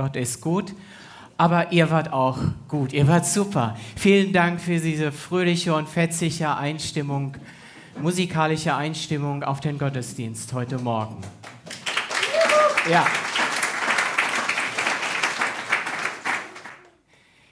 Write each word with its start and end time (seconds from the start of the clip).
Gott 0.00 0.16
ist 0.16 0.40
gut. 0.40 0.72
Aber 1.36 1.72
ihr 1.72 1.90
wart 1.90 2.10
auch 2.10 2.38
gut, 2.68 2.94
ihr 2.94 3.06
wart 3.06 3.26
super. 3.26 3.76
Vielen 3.96 4.32
Dank 4.32 4.58
für 4.58 4.78
diese 4.78 5.12
fröhliche 5.12 5.74
und 5.74 5.90
fetzige 5.90 6.56
Einstimmung, 6.56 7.36
musikalische 8.00 8.74
Einstimmung 8.74 9.42
auf 9.42 9.60
den 9.60 9.76
Gottesdienst 9.76 10.54
heute 10.54 10.78
Morgen. 10.78 11.18
Ja. 12.90 13.06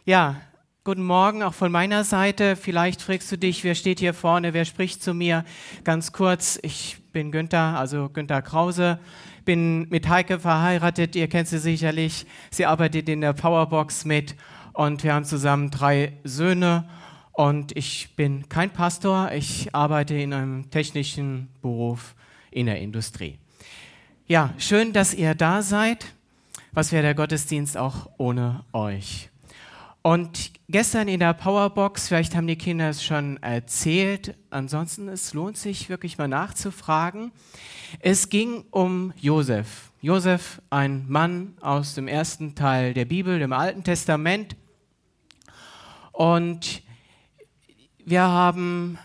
Ja, 0.07 0.37
guten 0.85 1.05
Morgen 1.05 1.43
auch 1.43 1.53
von 1.53 1.71
meiner 1.71 2.03
Seite. 2.03 2.57
Vielleicht 2.57 3.03
fragst 3.03 3.31
du 3.31 3.37
dich, 3.37 3.63
wer 3.63 3.75
steht 3.75 3.99
hier 3.99 4.15
vorne, 4.15 4.55
wer 4.55 4.65
spricht 4.65 5.03
zu 5.03 5.13
mir? 5.13 5.45
Ganz 5.85 6.13
kurz, 6.13 6.59
ich 6.63 6.97
bin 7.19 7.33
Günther, 7.33 7.77
also 7.77 8.09
Günther 8.11 8.43
Krause, 8.43 9.01
bin 9.45 9.89
mit 9.89 10.09
Heike 10.09 10.39
verheiratet, 10.39 11.17
ihr 11.17 11.27
kennt 11.27 11.49
sie 11.49 11.59
sicherlich. 11.59 12.27
Sie 12.53 12.65
arbeitet 12.65 13.09
in 13.09 13.23
der 13.23 13.33
Powerbox 13.33 14.05
mit 14.05 14.37
und 14.73 15.03
wir 15.03 15.15
haben 15.15 15.25
zusammen 15.25 15.73
drei 15.73 16.13
Söhne. 16.23 16.89
Und 17.33 17.77
ich 17.77 18.15
bin 18.15 18.49
kein 18.49 18.71
Pastor, 18.71 19.33
ich 19.33 19.75
arbeite 19.75 20.15
in 20.15 20.33
einem 20.33 20.71
technischen 20.71 21.49
Beruf 21.61 22.15
in 22.53 22.67
der 22.67 22.79
Industrie. 22.79 23.37
Ja, 24.29 24.55
schön, 24.57 24.93
dass 24.93 25.13
ihr 25.13 25.35
da 25.35 25.63
seid. 25.63 26.15
Was 26.71 26.93
wäre 26.93 27.03
der 27.03 27.17
Gottesdienst 27.17 27.77
auch 27.77 28.09
ohne 28.17 28.63
euch? 28.73 29.29
Und 30.09 30.53
gestern 30.71 31.07
in 31.07 31.21
der 31.21 31.35
Powerbox, 31.35 32.09
vielleicht 32.09 32.35
haben 32.35 32.47
die 32.47 32.57
Kinder 32.57 32.89
es 32.89 33.05
schon 33.05 33.37
erzählt, 33.43 34.39
ansonsten 34.49 35.07
es 35.07 35.35
lohnt 35.35 35.59
sich 35.59 35.91
wirklich 35.91 36.17
mal 36.17 36.29
nachzufragen. 36.29 37.31
Es 38.01 38.31
ging 38.31 38.65
um 38.71 39.13
Josef. 39.21 39.93
Josef, 40.01 40.63
ein 40.71 41.05
Mann 41.11 41.59
aus 41.61 41.95
dem 41.95 42.09
ersten 42.09 42.55
Teil 42.55 42.95
der 42.95 43.05
Bibel, 43.05 43.39
dem 43.39 43.53
Alten 43.53 43.85
Testament. 43.85 44.57
Und 46.13 46.81
wir 48.03 48.23
haben 48.23 48.99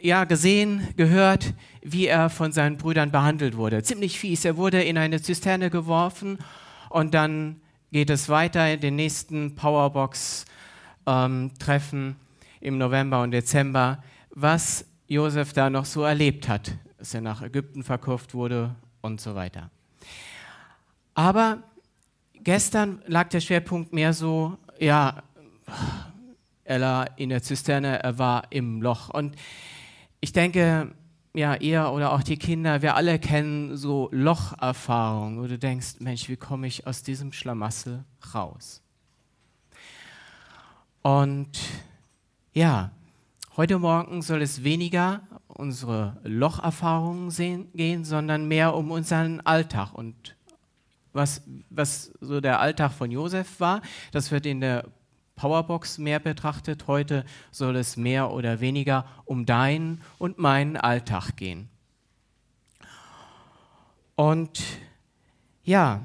ja 0.00 0.24
gesehen, 0.24 0.88
gehört, 0.96 1.52
wie 1.82 2.06
er 2.06 2.30
von 2.30 2.52
seinen 2.52 2.78
Brüdern 2.78 3.10
behandelt 3.10 3.54
wurde. 3.58 3.82
Ziemlich 3.82 4.18
fies. 4.18 4.46
Er 4.46 4.56
wurde 4.56 4.82
in 4.82 4.96
eine 4.96 5.20
Zisterne 5.20 5.68
geworfen 5.68 6.38
und 6.88 7.12
dann 7.12 7.60
geht 7.92 8.10
es 8.10 8.28
weiter 8.28 8.72
in 8.72 8.80
den 8.80 8.96
nächsten 8.96 9.54
Powerbox-Treffen 9.54 12.06
ähm, 12.06 12.16
im 12.60 12.78
November 12.78 13.22
und 13.22 13.30
Dezember, 13.30 14.02
was 14.30 14.84
Josef 15.06 15.52
da 15.52 15.70
noch 15.70 15.84
so 15.84 16.02
erlebt 16.02 16.48
hat, 16.48 16.72
dass 16.98 17.14
er 17.14 17.20
nach 17.20 17.42
Ägypten 17.42 17.82
verkauft 17.82 18.34
wurde 18.34 18.74
und 19.00 19.20
so 19.20 19.34
weiter. 19.34 19.70
Aber 21.14 21.62
gestern 22.34 23.02
lag 23.06 23.28
der 23.28 23.40
Schwerpunkt 23.40 23.92
mehr 23.92 24.12
so, 24.12 24.58
ja, 24.78 25.22
er 26.64 26.80
war 26.80 27.18
in 27.18 27.30
der 27.30 27.42
Zisterne, 27.42 28.02
er 28.02 28.18
war 28.18 28.44
im 28.50 28.82
Loch. 28.82 29.08
Und 29.08 29.36
ich 30.20 30.32
denke, 30.32 30.92
ja, 31.34 31.54
ihr 31.56 31.90
oder 31.90 32.12
auch 32.12 32.22
die 32.22 32.36
Kinder, 32.36 32.82
wir 32.82 32.94
alle 32.94 33.18
kennen 33.18 33.76
so 33.76 34.08
Locherfahrungen, 34.12 35.40
wo 35.40 35.46
du 35.46 35.58
denkst, 35.58 35.96
Mensch, 36.00 36.28
wie 36.28 36.36
komme 36.36 36.66
ich 36.66 36.86
aus 36.86 37.02
diesem 37.02 37.32
Schlamassel 37.32 38.04
raus? 38.34 38.82
Und 41.02 41.58
ja, 42.52 42.90
heute 43.56 43.78
Morgen 43.78 44.22
soll 44.22 44.42
es 44.42 44.64
weniger 44.64 45.22
unsere 45.46 46.18
Locherfahrungen 46.24 47.30
sehen, 47.30 47.68
gehen, 47.74 48.04
sondern 48.04 48.48
mehr 48.48 48.74
um 48.74 48.90
unseren 48.90 49.40
Alltag 49.40 49.92
und 49.92 50.36
was, 51.12 51.42
was 51.70 52.12
so 52.20 52.40
der 52.40 52.60
Alltag 52.60 52.92
von 52.92 53.10
Josef 53.10 53.60
war. 53.60 53.82
Das 54.12 54.30
wird 54.30 54.46
in 54.46 54.60
der 54.60 54.84
Powerbox 55.38 55.98
mehr 55.98 56.18
betrachtet. 56.18 56.86
Heute 56.88 57.24
soll 57.52 57.76
es 57.76 57.96
mehr 57.96 58.30
oder 58.32 58.60
weniger 58.60 59.06
um 59.24 59.46
deinen 59.46 60.02
und 60.18 60.38
meinen 60.38 60.76
Alltag 60.76 61.36
gehen. 61.36 61.70
Und 64.16 64.60
ja, 65.62 66.04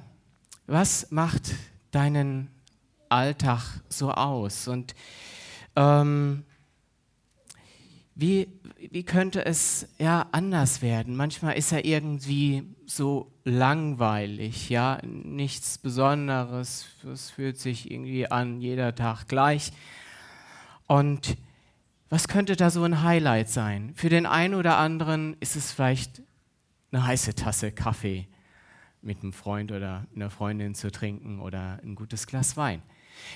was 0.67 1.09
macht 1.09 1.55
deinen 1.91 2.49
Alltag 3.09 3.81
so 3.89 4.11
aus? 4.11 4.67
Und 4.67 4.93
ähm, 5.75 6.45
wie, 8.15 8.47
wie 8.91 9.03
könnte 9.03 9.45
es 9.45 9.87
ja 9.97 10.27
anders 10.31 10.81
werden? 10.81 11.15
Manchmal 11.15 11.57
ist 11.57 11.71
er 11.71 11.83
irgendwie 11.83 12.63
so 12.85 13.31
langweilig, 13.43 14.69
ja, 14.69 14.99
nichts 15.03 15.77
Besonderes, 15.77 16.87
es 17.11 17.31
fühlt 17.31 17.57
sich 17.57 17.89
irgendwie 17.89 18.29
an, 18.29 18.61
jeder 18.61 18.93
Tag 18.93 19.27
gleich. 19.27 19.71
Und 20.85 21.37
was 22.09 22.27
könnte 22.27 22.55
da 22.55 22.69
so 22.69 22.83
ein 22.83 23.01
Highlight 23.01 23.49
sein? 23.49 23.93
Für 23.95 24.09
den 24.09 24.27
einen 24.27 24.53
oder 24.53 24.77
anderen 24.77 25.35
ist 25.39 25.55
es 25.55 25.71
vielleicht 25.71 26.21
eine 26.91 27.07
heiße 27.07 27.33
Tasse 27.33 27.71
Kaffee 27.71 28.27
mit 29.01 29.23
einem 29.23 29.33
Freund 29.33 29.71
oder 29.71 30.05
einer 30.15 30.29
Freundin 30.29 30.75
zu 30.75 30.91
trinken 30.91 31.39
oder 31.39 31.79
ein 31.83 31.95
gutes 31.95 32.27
Glas 32.27 32.55
Wein. 32.55 32.83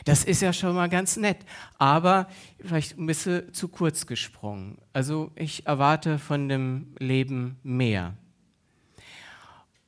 Das 0.06 0.24
ist 0.24 0.42
ja 0.42 0.54
schon 0.54 0.76
mal 0.76 0.90
ganz 0.90 1.18
nett, 1.18 1.38
aber 1.78 2.28
vielleicht 2.60 2.98
ein 2.98 3.06
bisschen 3.06 3.54
zu 3.54 3.68
kurz 3.68 4.06
gesprungen. 4.06 4.78
Also 4.94 5.32
ich 5.36 5.66
erwarte 5.66 6.20
von 6.20 6.50
dem 6.50 6.96
Leben 7.00 7.58
mehr. 7.64 8.16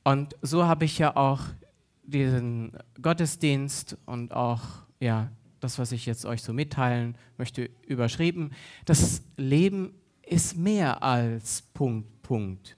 Und 0.04 0.36
so 0.42 0.64
habe 0.64 0.84
ich 0.84 0.98
ja 0.98 1.16
auch 1.16 1.40
diesen 2.02 2.72
Gottesdienst 3.00 3.96
und 4.06 4.32
auch 4.32 4.62
ja, 4.98 5.30
das, 5.60 5.78
was 5.78 5.92
ich 5.92 6.06
jetzt 6.06 6.24
euch 6.24 6.42
so 6.42 6.52
mitteilen 6.52 7.16
möchte, 7.36 7.70
überschrieben. 7.86 8.52
Das 8.84 9.22
Leben 9.36 9.94
ist 10.22 10.56
mehr 10.56 11.02
als 11.02 11.62
Punkt, 11.74 12.22
Punkt, 12.22 12.76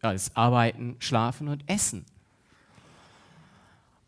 als 0.00 0.34
Arbeiten, 0.36 0.96
Schlafen 0.98 1.48
und 1.48 1.68
Essen. 1.68 2.04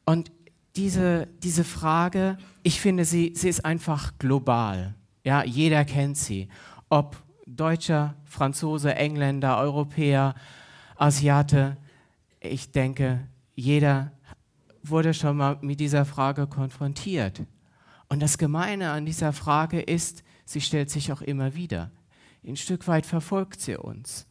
Und 0.04 0.30
diese, 0.76 1.28
diese 1.42 1.64
Frage, 1.64 2.36
ich 2.62 2.80
finde, 2.80 3.04
sie, 3.04 3.32
sie 3.34 3.48
ist 3.48 3.64
einfach 3.64 4.12
global. 4.18 4.94
Ja, 5.24 5.42
jeder 5.44 5.84
kennt 5.84 6.16
sie. 6.16 6.48
Ob 6.88 7.16
Deutscher, 7.46 8.14
Franzose, 8.24 8.94
Engländer, 8.94 9.58
Europäer, 9.58 10.34
Asiate. 10.96 11.76
Ich 12.40 12.70
denke, 12.70 13.26
jeder 13.54 14.12
wurde 14.82 15.14
schon 15.14 15.36
mal 15.36 15.58
mit 15.62 15.80
dieser 15.80 16.04
Frage 16.04 16.46
konfrontiert. 16.46 17.42
Und 18.08 18.20
das 18.20 18.38
Gemeine 18.38 18.90
an 18.90 19.06
dieser 19.06 19.32
Frage 19.32 19.80
ist, 19.80 20.22
sie 20.44 20.60
stellt 20.60 20.90
sich 20.90 21.12
auch 21.12 21.22
immer 21.22 21.54
wieder. 21.54 21.90
Ein 22.46 22.56
Stück 22.56 22.86
weit 22.86 23.06
verfolgt 23.06 23.60
sie 23.60 23.76
uns. 23.76 24.26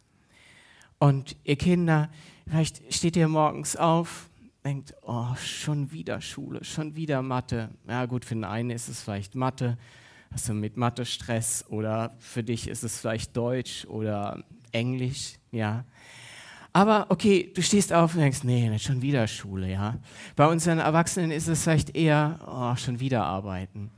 Und 0.97 1.35
ihr 1.43 1.57
Kinder, 1.57 2.09
vielleicht 2.47 2.93
steht 2.93 3.17
ihr 3.17 3.27
morgens 3.27 3.75
auf, 3.75 4.29
denkt, 4.65 4.95
oh, 5.03 5.35
schon 5.35 5.91
wieder 5.91 6.21
Schule, 6.21 6.63
schon 6.63 6.95
wieder 6.95 7.21
Mathe. 7.21 7.69
Ja 7.87 8.07
gut, 8.07 8.25
für 8.25 8.33
den 8.33 8.43
einen 8.43 8.71
ist 8.71 8.89
es 8.89 9.01
vielleicht 9.01 9.35
Mathe, 9.35 9.77
hast 10.31 10.49
du 10.49 10.53
mit 10.53 10.75
Mathe 10.75 11.05
Stress 11.05 11.63
oder 11.69 12.15
für 12.17 12.43
dich 12.43 12.67
ist 12.67 12.83
es 12.83 12.99
vielleicht 12.99 13.37
Deutsch 13.37 13.85
oder 13.85 14.43
Englisch, 14.71 15.35
ja. 15.51 15.85
Aber 16.73 17.05
okay, 17.09 17.51
du 17.55 17.61
stehst 17.61 17.93
auf 17.93 18.15
und 18.15 18.21
denkst, 18.21 18.43
nee, 18.43 18.67
nicht 18.67 18.83
schon 18.83 19.03
wieder 19.03 19.27
Schule, 19.27 19.71
ja. 19.71 19.99
Bei 20.35 20.47
unseren 20.47 20.79
Erwachsenen 20.79 21.29
ist 21.29 21.47
es 21.47 21.63
vielleicht 21.63 21.95
eher, 21.95 22.39
oh, 22.47 22.75
schon 22.75 22.99
wieder 22.99 23.23
arbeiten. 23.23 23.91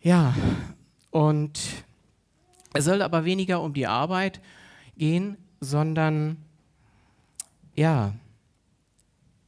Ja, 0.00 0.34
und 1.10 1.60
es 2.72 2.86
soll 2.86 3.02
aber 3.02 3.26
weniger 3.26 3.60
um 3.60 3.74
die 3.74 3.86
Arbeit 3.86 4.40
gehen, 4.96 5.36
sondern 5.60 6.38
ja, 7.74 8.14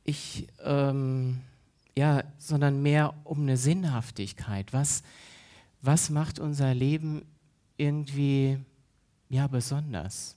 ich, 0.09 0.49
ähm, 0.65 1.41
ja, 1.97 2.25
sondern 2.39 2.82
mehr 2.82 3.15
um 3.25 3.43
eine 3.43 3.56
Sinnhaftigkeit. 3.56 4.73
Was, 4.73 5.03
was 5.82 6.11
macht 6.11 6.38
unser 6.38 6.73
Leben 6.75 7.27
irgendwie 7.77 8.59
ja, 9.29 9.47
besonders? 9.47 10.37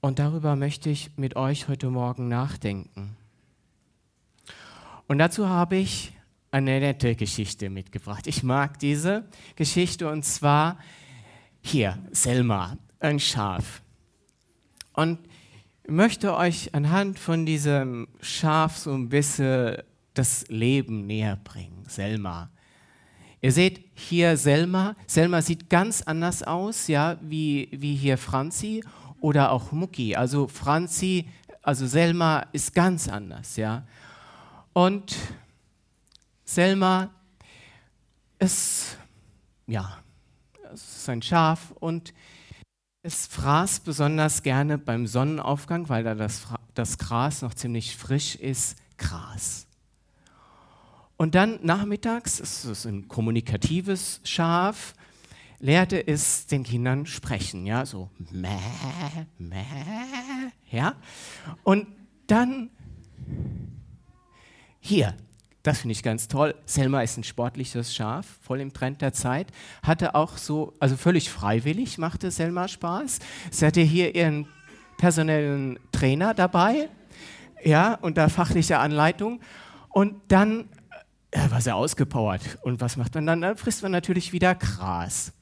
Und 0.00 0.18
darüber 0.18 0.56
möchte 0.56 0.90
ich 0.90 1.16
mit 1.16 1.36
euch 1.36 1.68
heute 1.68 1.90
Morgen 1.90 2.28
nachdenken. 2.28 3.16
Und 5.06 5.18
dazu 5.18 5.48
habe 5.48 5.76
ich 5.76 6.12
eine 6.50 6.80
nette 6.80 7.14
Geschichte 7.14 7.70
mitgebracht. 7.70 8.26
Ich 8.26 8.42
mag 8.42 8.78
diese 8.78 9.28
Geschichte 9.54 10.10
und 10.10 10.24
zwar 10.24 10.78
hier, 11.60 11.98
Selma, 12.10 12.78
ein 13.00 13.20
Schaf. 13.20 13.82
Und 14.92 15.18
möchte 15.88 16.36
euch 16.36 16.74
anhand 16.74 17.18
von 17.18 17.46
diesem 17.46 18.08
Schaf 18.20 18.76
so 18.76 18.92
ein 18.92 19.08
bisschen 19.08 19.78
das 20.14 20.46
Leben 20.48 21.06
näher 21.06 21.38
bringen. 21.42 21.84
Selma. 21.88 22.50
Ihr 23.40 23.52
seht 23.52 23.84
hier 23.94 24.36
Selma. 24.36 24.94
Selma 25.06 25.40
sieht 25.42 25.70
ganz 25.70 26.02
anders 26.02 26.42
aus, 26.42 26.88
ja, 26.88 27.16
wie, 27.22 27.68
wie 27.72 27.94
hier 27.94 28.18
Franzi 28.18 28.84
oder 29.20 29.50
auch 29.50 29.72
Mucki. 29.72 30.14
Also 30.14 30.46
Franzi, 30.46 31.28
also 31.62 31.86
Selma 31.86 32.46
ist 32.52 32.74
ganz 32.74 33.08
anders, 33.08 33.56
ja. 33.56 33.86
Und 34.72 35.16
Selma 36.44 37.10
ist, 38.38 38.98
ja, 39.66 39.98
ist 40.72 41.08
ein 41.08 41.22
Schaf 41.22 41.72
und 41.80 42.12
es 43.08 43.26
fraß 43.26 43.80
besonders 43.80 44.42
gerne 44.42 44.76
beim 44.76 45.06
Sonnenaufgang, 45.06 45.88
weil 45.88 46.04
da 46.04 46.14
das, 46.14 46.46
das 46.74 46.98
Gras 46.98 47.40
noch 47.40 47.54
ziemlich 47.54 47.96
frisch 47.96 48.36
ist, 48.36 48.76
Gras. 48.98 49.66
Und 51.16 51.34
dann 51.34 51.58
nachmittags, 51.62 52.38
es 52.38 52.66
ist 52.66 52.84
ein 52.84 53.08
kommunikatives 53.08 54.20
Schaf, 54.24 54.94
lehrte 55.58 56.06
es 56.06 56.46
den 56.46 56.64
Kindern 56.64 57.06
sprechen, 57.06 57.64
ja, 57.64 57.86
so 57.86 58.10
mäh, 58.30 58.50
mäh, 59.38 59.64
ja. 60.70 60.94
Und 61.64 61.86
dann 62.26 62.68
hier, 64.80 65.16
das 65.62 65.80
finde 65.80 65.92
ich 65.92 66.02
ganz 66.02 66.28
toll. 66.28 66.54
Selma 66.66 67.02
ist 67.02 67.18
ein 67.18 67.24
sportliches 67.24 67.94
Schaf, 67.94 68.26
voll 68.42 68.60
im 68.60 68.72
Trend 68.72 69.02
der 69.02 69.12
Zeit. 69.12 69.48
Hatte 69.82 70.14
auch 70.14 70.36
so, 70.36 70.74
also 70.78 70.96
völlig 70.96 71.30
freiwillig 71.30 71.98
machte 71.98 72.30
Selma 72.30 72.68
Spaß. 72.68 73.18
Sie 73.50 73.66
hatte 73.66 73.80
hier 73.80 74.14
ihren 74.14 74.46
personellen 74.98 75.78
Trainer 75.92 76.34
dabei, 76.34 76.88
ja, 77.64 77.94
unter 77.94 78.28
fachlicher 78.28 78.80
Anleitung. 78.80 79.40
Und 79.88 80.14
dann 80.28 80.68
ja, 81.34 81.50
war 81.50 81.60
sie 81.60 81.74
ausgepowert. 81.74 82.58
Und 82.62 82.80
was 82.80 82.96
macht 82.96 83.14
man 83.14 83.26
dann? 83.26 83.40
Dann 83.40 83.56
frisst 83.56 83.82
man 83.82 83.92
natürlich 83.92 84.32
wieder 84.32 84.54
Gras. 84.54 85.32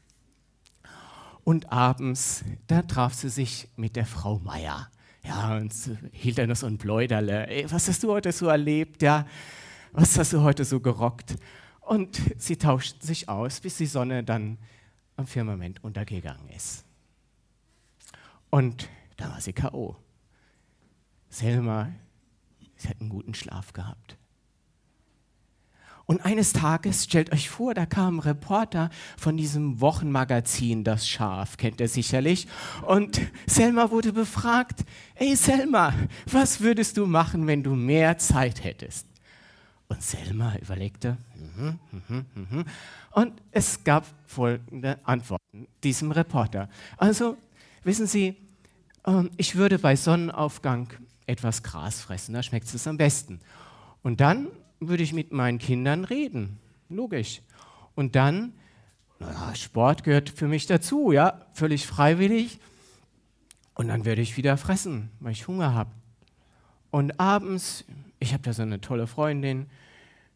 Und 1.44 1.72
abends, 1.72 2.44
da 2.66 2.82
traf 2.82 3.14
sie 3.14 3.28
sich 3.28 3.68
mit 3.76 3.96
der 3.96 4.06
Frau 4.06 4.38
Meier. 4.40 4.90
Ja, 5.22 5.56
und 5.56 5.72
hielt 6.12 6.38
dann 6.38 6.48
noch 6.48 6.56
so 6.56 6.66
ein 6.66 6.78
Pläuderle. 6.78 7.48
Ey, 7.48 7.70
was 7.70 7.88
hast 7.88 8.02
du 8.02 8.12
heute 8.12 8.32
so 8.32 8.46
erlebt? 8.46 9.02
Ja, 9.02 9.26
was 9.96 10.18
hast 10.18 10.34
du 10.34 10.42
heute 10.42 10.64
so 10.64 10.78
gerockt? 10.78 11.36
Und 11.80 12.20
sie 12.36 12.56
tauschten 12.56 13.00
sich 13.00 13.28
aus, 13.28 13.60
bis 13.60 13.78
die 13.78 13.86
Sonne 13.86 14.22
dann 14.22 14.58
am 15.16 15.26
Firmament 15.26 15.82
untergegangen 15.82 16.48
ist. 16.50 16.84
Und 18.50 18.88
da 19.16 19.30
war 19.30 19.40
sie 19.40 19.54
K.O. 19.54 19.96
Selma, 21.30 21.90
sie 22.76 22.88
hat 22.88 23.00
einen 23.00 23.08
guten 23.08 23.34
Schlaf 23.34 23.72
gehabt. 23.72 24.18
Und 26.04 26.24
eines 26.24 26.52
Tages, 26.52 27.04
stellt 27.04 27.32
euch 27.32 27.48
vor, 27.48 27.74
da 27.74 27.86
kam 27.86 28.16
ein 28.16 28.20
Reporter 28.20 28.90
von 29.16 29.36
diesem 29.36 29.80
Wochenmagazin 29.80 30.84
Das 30.84 31.08
Schaf, 31.08 31.56
kennt 31.56 31.80
ihr 31.80 31.88
sicherlich. 31.88 32.46
Und 32.86 33.20
Selma 33.46 33.90
wurde 33.90 34.12
befragt, 34.12 34.84
ey 35.14 35.34
Selma, 35.34 35.94
was 36.30 36.60
würdest 36.60 36.96
du 36.98 37.06
machen, 37.06 37.46
wenn 37.46 37.62
du 37.62 37.74
mehr 37.74 38.18
Zeit 38.18 38.62
hättest? 38.62 39.06
Und 39.88 40.02
Selma 40.02 40.56
überlegte, 40.56 41.16
-hmm, 41.56 41.74
mm 41.92 42.46
-hmm. 42.52 42.66
und 43.12 43.40
es 43.52 43.84
gab 43.84 44.04
folgende 44.26 44.98
Antworten 45.04 45.68
diesem 45.82 46.10
Reporter. 46.10 46.68
Also, 46.96 47.36
wissen 47.84 48.06
Sie, 48.06 48.36
ähm, 49.06 49.30
ich 49.36 49.54
würde 49.54 49.78
bei 49.78 49.96
Sonnenaufgang 49.96 50.88
etwas 51.26 51.62
Gras 51.62 52.00
fressen, 52.00 52.34
da 52.34 52.42
schmeckt 52.42 52.72
es 52.72 52.86
am 52.86 52.96
besten. 52.96 53.40
Und 54.02 54.20
dann 54.20 54.48
würde 54.80 55.02
ich 55.02 55.12
mit 55.12 55.32
meinen 55.32 55.58
Kindern 55.58 56.04
reden. 56.04 56.58
Logisch. 56.88 57.42
Und 57.94 58.14
dann, 58.14 58.52
naja, 59.18 59.54
Sport 59.54 60.04
gehört 60.04 60.30
für 60.30 60.48
mich 60.48 60.66
dazu, 60.66 61.12
ja, 61.12 61.46
völlig 61.54 61.86
freiwillig. 61.86 62.60
Und 63.74 63.88
dann 63.88 64.04
werde 64.04 64.22
ich 64.22 64.36
wieder 64.36 64.56
fressen, 64.56 65.10
weil 65.20 65.32
ich 65.32 65.48
Hunger 65.48 65.74
habe. 65.74 65.90
Und 66.90 67.18
abends, 67.18 67.84
ich 68.18 68.32
habe 68.32 68.42
da 68.42 68.52
so 68.52 68.62
eine 68.62 68.80
tolle 68.80 69.06
Freundin, 69.06 69.68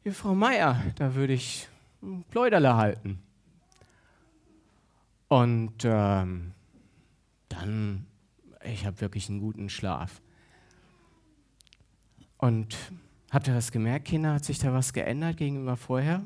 die 0.05 0.11
Frau 0.11 0.35
Meier, 0.35 0.82
da 0.97 1.15
würde 1.15 1.32
ich 1.32 1.69
ein 2.03 2.25
Pläuderle 2.31 2.77
halten. 2.77 3.21
Und 5.29 5.85
ähm, 5.85 6.53
dann, 7.49 8.06
ich 8.65 8.87
habe 8.87 9.00
wirklich 9.00 9.29
einen 9.29 9.41
guten 9.41 9.69
Schlaf. 9.69 10.21
Und 12.38 12.77
Habt 13.31 13.47
ihr 13.47 13.55
was 13.55 13.71
gemerkt, 13.71 14.06
Kinder? 14.06 14.35
Hat 14.35 14.44
sich 14.44 14.59
da 14.59 14.73
was 14.73 14.93
geändert 14.93 15.37
gegenüber 15.37 15.77
vorher? 15.77 16.25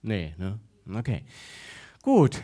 Nee, 0.00 0.34
ne? 0.38 0.58
Okay. 0.92 1.22
Gut. 2.00 2.42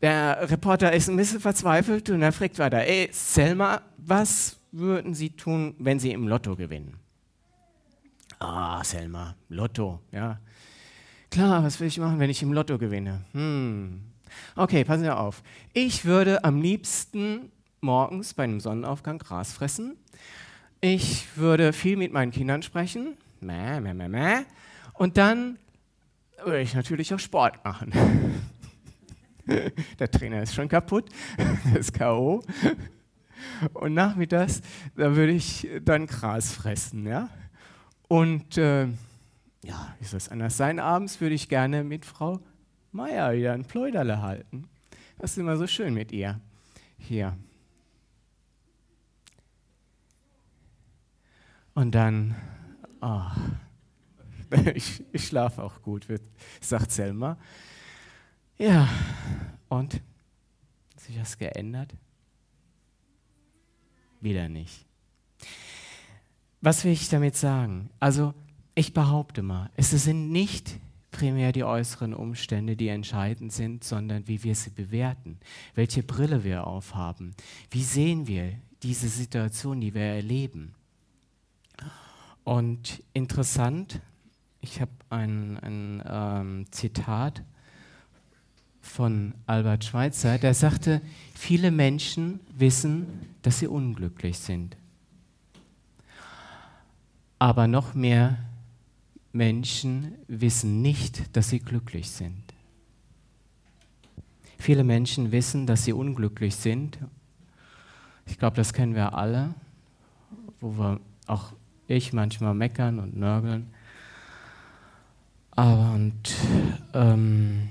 Der 0.00 0.50
Reporter 0.50 0.92
ist 0.94 1.08
ein 1.08 1.16
bisschen 1.16 1.40
verzweifelt 1.40 2.08
und 2.08 2.22
er 2.22 2.32
fragt 2.32 2.58
weiter: 2.58 2.78
Ey, 2.78 3.10
Selma, 3.12 3.82
was 3.98 4.58
würden 4.72 5.14
Sie 5.14 5.30
tun, 5.30 5.74
wenn 5.78 5.98
Sie 5.98 6.12
im 6.12 6.28
Lotto 6.28 6.56
gewinnen? 6.56 6.96
Ah, 8.38 8.82
Selma, 8.84 9.34
Lotto, 9.48 10.00
ja. 10.12 10.40
Klar, 11.30 11.62
was 11.62 11.78
will 11.80 11.88
ich 11.88 11.98
machen, 11.98 12.18
wenn 12.18 12.30
ich 12.30 12.42
im 12.42 12.52
Lotto 12.52 12.78
gewinne? 12.78 13.24
Hm. 13.32 14.02
Okay, 14.56 14.84
passen 14.84 15.02
Sie 15.02 15.14
auf. 15.14 15.42
Ich 15.72 16.04
würde 16.04 16.44
am 16.44 16.60
liebsten 16.60 17.50
morgens 17.80 18.34
bei 18.34 18.44
einem 18.44 18.60
Sonnenaufgang 18.60 19.18
Gras 19.18 19.52
fressen 19.52 19.96
ich 20.82 21.36
würde 21.36 21.74
viel 21.74 21.96
mit 21.96 22.10
meinen 22.10 22.32
Kindern 22.32 22.62
sprechen. 22.62 23.18
Mäh, 23.40 23.80
mäh, 23.80 23.92
mäh, 23.92 24.08
mäh. 24.08 24.44
Und 24.94 25.18
dann 25.18 25.58
würde 26.42 26.62
ich 26.62 26.74
natürlich 26.74 27.12
auch 27.12 27.18
Sport 27.18 27.62
machen. 27.64 27.92
Der 29.98 30.10
Trainer 30.10 30.42
ist 30.42 30.54
schon 30.54 30.68
kaputt, 30.68 31.08
der 31.36 31.80
ist 31.80 31.92
K.O. 31.92 32.40
Und 33.72 33.94
nachmittags, 33.94 34.62
da 34.96 35.16
würde 35.16 35.32
ich 35.32 35.68
dann 35.82 36.06
Gras 36.06 36.52
fressen. 36.52 37.06
Ja? 37.06 37.28
Und 38.08 38.58
äh, 38.58 38.86
ja, 39.64 39.94
wie 39.98 40.04
soll 40.04 40.18
es 40.18 40.28
anders 40.28 40.56
sein? 40.56 40.78
Abends 40.78 41.20
würde 41.20 41.34
ich 41.34 41.48
gerne 41.48 41.84
mit 41.84 42.04
Frau 42.04 42.40
Meier 42.92 43.34
wieder 43.34 43.52
ein 43.52 43.64
Pläuderle 43.64 44.22
halten. 44.22 44.68
Das 45.18 45.32
ist 45.32 45.38
immer 45.38 45.56
so 45.56 45.66
schön 45.66 45.94
mit 45.94 46.12
ihr 46.12 46.40
hier. 46.98 47.36
Und 51.74 51.94
dann, 51.94 52.34
oh, 53.00 53.22
ich, 54.74 55.04
ich 55.12 55.26
schlafe 55.26 55.62
auch 55.62 55.82
gut, 55.82 56.06
sagt 56.60 56.90
Selma. 56.90 57.38
Ja, 58.58 58.88
und 59.68 59.94
hat 59.94 61.00
sich 61.00 61.18
was 61.20 61.38
geändert? 61.38 61.94
Wieder 64.20 64.48
nicht. 64.48 64.84
Was 66.60 66.84
will 66.84 66.92
ich 66.92 67.08
damit 67.08 67.36
sagen? 67.36 67.90
Also, 68.00 68.34
ich 68.74 68.92
behaupte 68.92 69.42
mal, 69.42 69.70
es 69.76 69.90
sind 69.90 70.30
nicht 70.30 70.78
primär 71.10 71.52
die 71.52 71.64
äußeren 71.64 72.14
Umstände, 72.14 72.76
die 72.76 72.88
entscheidend 72.88 73.52
sind, 73.52 73.84
sondern 73.84 74.28
wie 74.28 74.42
wir 74.44 74.54
sie 74.54 74.70
bewerten, 74.70 75.38
welche 75.74 76.02
Brille 76.02 76.44
wir 76.44 76.66
aufhaben, 76.66 77.34
wie 77.70 77.82
sehen 77.82 78.26
wir 78.26 78.54
diese 78.82 79.08
Situation, 79.08 79.80
die 79.80 79.94
wir 79.94 80.02
erleben. 80.02 80.74
Und 82.44 83.02
interessant, 83.12 84.00
ich 84.60 84.80
habe 84.80 84.92
ein, 85.10 85.58
ein 85.58 86.02
ähm, 86.06 86.66
Zitat 86.70 87.42
von 88.80 89.34
Albert 89.46 89.84
Schweitzer, 89.84 90.38
der 90.38 90.54
sagte, 90.54 91.00
viele 91.34 91.70
Menschen 91.70 92.40
wissen, 92.56 93.06
dass 93.42 93.58
sie 93.58 93.66
unglücklich 93.66 94.38
sind. 94.38 94.76
Aber 97.38 97.66
noch 97.66 97.94
mehr 97.94 98.38
Menschen 99.32 100.14
wissen 100.28 100.82
nicht, 100.82 101.36
dass 101.36 101.48
sie 101.50 101.60
glücklich 101.60 102.10
sind. 102.10 102.42
Viele 104.58 104.84
Menschen 104.84 105.32
wissen, 105.32 105.66
dass 105.66 105.84
sie 105.84 105.92
unglücklich 105.92 106.54
sind. 106.54 106.98
Ich 108.26 108.38
glaube, 108.38 108.56
das 108.56 108.72
kennen 108.72 108.94
wir 108.94 109.14
alle, 109.14 109.54
wo 110.60 110.76
wir 110.76 111.00
auch 111.26 111.52
ich 111.86 112.12
manchmal 112.12 112.54
meckern 112.54 112.98
und 112.98 113.16
nörgeln. 113.16 113.72
Aber, 115.52 115.92
und, 115.94 116.34
ähm, 116.94 117.70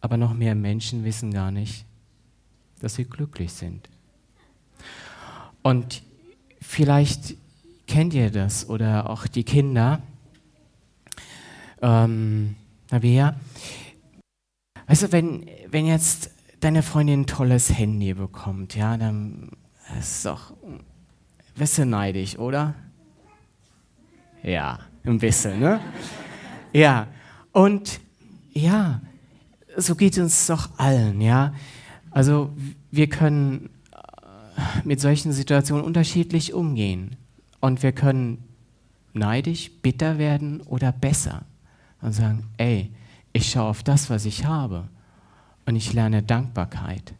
aber 0.00 0.16
noch 0.16 0.34
mehr 0.34 0.54
Menschen 0.54 1.04
wissen 1.04 1.32
gar 1.32 1.50
nicht, 1.50 1.84
dass 2.80 2.94
sie 2.94 3.04
glücklich 3.04 3.52
sind. 3.52 3.88
Und 5.62 6.02
vielleicht 6.60 7.36
kennt 7.86 8.14
ihr 8.14 8.30
das 8.30 8.68
oder 8.68 9.10
auch 9.10 9.26
die 9.26 9.44
Kinder. 9.44 10.00
Ähm, 11.82 12.56
Nabia, 12.90 13.34
weißt 14.86 15.04
du, 15.04 15.12
wenn, 15.12 15.46
wenn 15.68 15.86
jetzt 15.86 16.30
deine 16.60 16.82
Freundin 16.82 17.20
ein 17.20 17.26
tolles 17.26 17.76
Handy 17.76 18.14
bekommt, 18.14 18.74
ja, 18.74 18.96
dann 18.96 19.50
ist 19.98 20.24
doch, 20.24 20.54
wirst 21.54 21.78
du 21.78 21.86
neidisch, 21.86 22.38
oder? 22.38 22.74
Ja, 24.42 24.78
ein 25.04 25.18
bisschen, 25.18 25.60
ne? 25.60 25.80
Ja, 26.72 27.08
und 27.52 28.00
ja, 28.52 29.00
so 29.78 29.94
geht 29.94 30.18
uns 30.18 30.46
doch 30.46 30.70
allen, 30.76 31.20
ja. 31.20 31.54
Also 32.10 32.50
wir 32.90 33.08
können 33.08 33.70
äh, 33.92 34.60
mit 34.84 35.00
solchen 35.00 35.32
Situationen 35.32 35.84
unterschiedlich 35.84 36.52
umgehen. 36.52 37.16
Und 37.60 37.82
wir 37.82 37.92
können 37.92 38.44
neidisch, 39.14 39.70
bitter 39.82 40.18
werden 40.18 40.60
oder 40.62 40.92
besser 40.92 41.42
und 42.00 42.12
sagen, 42.12 42.44
ey, 42.56 42.90
ich 43.32 43.50
schaue 43.50 43.68
auf 43.68 43.82
das, 43.82 44.10
was 44.10 44.24
ich 44.24 44.44
habe 44.44 44.88
und 45.66 45.76
ich 45.76 45.92
lerne 45.92 46.22
Dankbarkeit. 46.22 47.14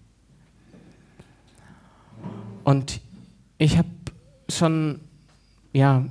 Und 2.64 3.00
ich 3.58 3.78
habe 3.78 3.88
schon, 4.48 5.00
ja, 5.72 6.04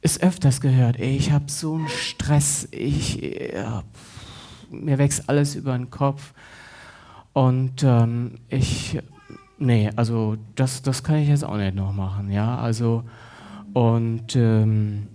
es 0.00 0.20
öfters 0.20 0.60
gehört, 0.60 0.98
ey, 0.98 1.16
ich 1.16 1.32
habe 1.32 1.50
so 1.50 1.74
einen 1.74 1.88
Stress, 1.88 2.68
ich, 2.70 3.16
ja, 3.54 3.82
mir 4.82 4.98
wächst 4.98 5.28
alles 5.28 5.54
über 5.54 5.76
den 5.76 5.90
Kopf 5.90 6.32
und 7.32 7.82
ähm, 7.82 8.32
ich, 8.48 8.98
nee, 9.58 9.90
also 9.96 10.36
das, 10.54 10.82
das 10.82 11.02
kann 11.02 11.16
ich 11.16 11.28
jetzt 11.28 11.44
auch 11.44 11.56
nicht 11.56 11.74
noch 11.74 11.92
machen, 11.92 12.30
ja, 12.30 12.58
also 12.58 13.04
und 13.72 14.36
ähm, 14.36 15.08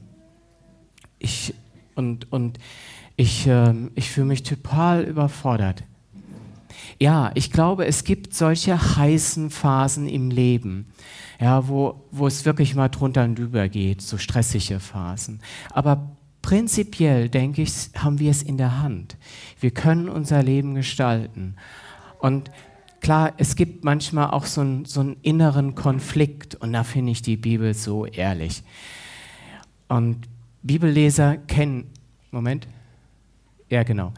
ich, 1.18 1.54
und, 1.96 2.32
und 2.32 2.60
ich, 3.16 3.48
ähm, 3.48 3.92
ich 3.96 4.10
fühle 4.10 4.28
mich 4.28 4.44
total 4.44 5.04
überfordert. 5.04 5.84
Ja, 7.00 7.32
ich 7.34 7.52
glaube, 7.52 7.86
es 7.86 8.04
gibt 8.04 8.34
solche 8.34 8.96
heißen 8.98 9.50
Phasen 9.50 10.08
im 10.08 10.32
Leben, 10.32 10.88
ja, 11.40 11.68
wo, 11.68 12.04
wo 12.12 12.28
es 12.28 12.44
wirklich 12.46 12.76
mal 12.76 12.90
drunter 12.90 13.24
und 13.24 13.40
drüber 13.40 13.70
geht, 13.70 14.02
so 14.02 14.18
stressige 14.18 14.80
Phasen. 14.80 15.40
Aber 15.72 16.18
prinzipiell, 16.42 17.30
denke 17.30 17.62
ich, 17.62 17.90
haben 17.96 18.20
wir 18.20 18.32
es 18.32 18.44
in 18.44 18.58
der 18.58 18.82
Hand. 18.82 19.18
Wir 19.60 19.72
können 19.72 20.10
unser 20.10 20.42
Leben 20.44 20.76
gestalten. 20.76 21.56
Und 22.20 22.52
klar, 23.02 23.34
es 23.38 23.56
gibt 23.56 23.84
manchmal 23.84 24.32
auch 24.32 24.46
so, 24.46 24.62
ein, 24.62 24.86
so 24.86 25.02
einen 25.02 25.18
inneren 25.22 25.76
Konflikt 25.76 26.56
und 26.56 26.74
da 26.74 26.84
finde 26.84 27.12
ich 27.12 27.22
die 27.22 27.38
Bibel 27.38 27.74
so 27.74 28.06
ehrlich. 28.06 28.64
Und 29.88 30.28
Bibelleser 30.62 31.38
kennen, 31.38 31.90
Moment, 32.32 32.68
ja 33.70 33.84
genau, 33.84 34.14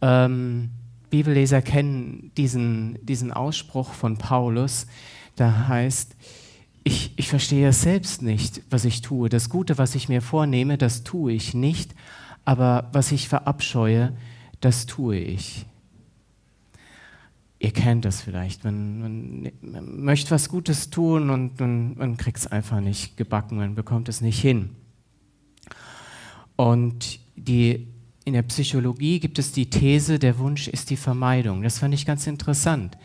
ähm, 0.00 0.70
Bibelleser 1.10 1.60
kennen 1.60 2.30
diesen, 2.36 3.04
diesen 3.04 3.32
Ausspruch 3.32 3.92
von 3.92 4.16
Paulus, 4.16 4.86
da 5.36 5.68
heißt, 5.68 6.16
ich, 6.90 7.12
ich 7.16 7.28
verstehe 7.28 7.68
es 7.68 7.82
selbst 7.82 8.20
nicht, 8.20 8.62
was 8.68 8.84
ich 8.84 9.00
tue. 9.00 9.28
Das 9.28 9.48
Gute, 9.48 9.78
was 9.78 9.94
ich 9.94 10.08
mir 10.08 10.20
vornehme, 10.20 10.76
das 10.76 11.04
tue 11.04 11.32
ich 11.32 11.54
nicht, 11.54 11.94
aber 12.44 12.90
was 12.92 13.12
ich 13.12 13.28
verabscheue, 13.28 14.16
das 14.60 14.86
tue 14.86 15.18
ich. 15.18 15.66
Ihr 17.60 17.72
kennt 17.72 18.04
das 18.04 18.22
vielleicht, 18.22 18.64
man, 18.64 19.00
man, 19.00 19.52
man 19.60 20.00
möchte 20.00 20.32
was 20.32 20.48
Gutes 20.48 20.90
tun 20.90 21.30
und 21.30 21.60
man, 21.60 21.96
man 21.96 22.16
kriegt 22.16 22.38
es 22.38 22.46
einfach 22.46 22.80
nicht 22.80 23.16
gebacken, 23.16 23.58
man 23.58 23.74
bekommt 23.74 24.08
es 24.08 24.20
nicht 24.20 24.40
hin. 24.40 24.70
Und 26.56 27.20
die 27.36 27.86
in 28.24 28.32
der 28.32 28.42
Psychologie 28.42 29.20
gibt 29.20 29.38
es 29.38 29.52
die 29.52 29.70
These, 29.70 30.18
der 30.18 30.38
Wunsch 30.38 30.68
ist 30.68 30.90
die 30.90 30.96
Vermeidung. 30.96 31.62
Das 31.62 31.78
fand 31.78 31.94
ich 31.94 32.04
ganz 32.04 32.26
interessant. 32.26 32.96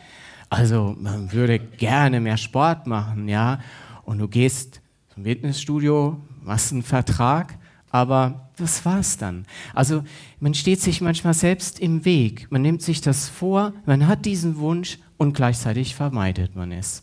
Also 0.48 0.94
man 0.98 1.32
würde 1.32 1.58
gerne 1.58 2.20
mehr 2.20 2.36
Sport 2.36 2.86
machen, 2.86 3.28
ja, 3.28 3.60
und 4.04 4.18
du 4.18 4.28
gehst 4.28 4.80
zum 5.12 5.24
Fitnessstudio, 5.24 6.20
machst 6.42 6.72
einen 6.72 6.82
Vertrag, 6.82 7.58
aber 7.90 8.50
das 8.56 8.84
war's 8.84 9.16
dann. 9.16 9.46
Also 9.74 10.04
man 10.38 10.54
steht 10.54 10.80
sich 10.80 11.00
manchmal 11.00 11.34
selbst 11.34 11.80
im 11.80 12.04
Weg. 12.04 12.46
Man 12.50 12.62
nimmt 12.62 12.82
sich 12.82 13.00
das 13.00 13.28
vor, 13.28 13.72
man 13.84 14.06
hat 14.06 14.24
diesen 14.24 14.58
Wunsch 14.58 14.98
und 15.16 15.34
gleichzeitig 15.34 15.94
vermeidet 15.94 16.54
man 16.54 16.72
es. 16.72 17.02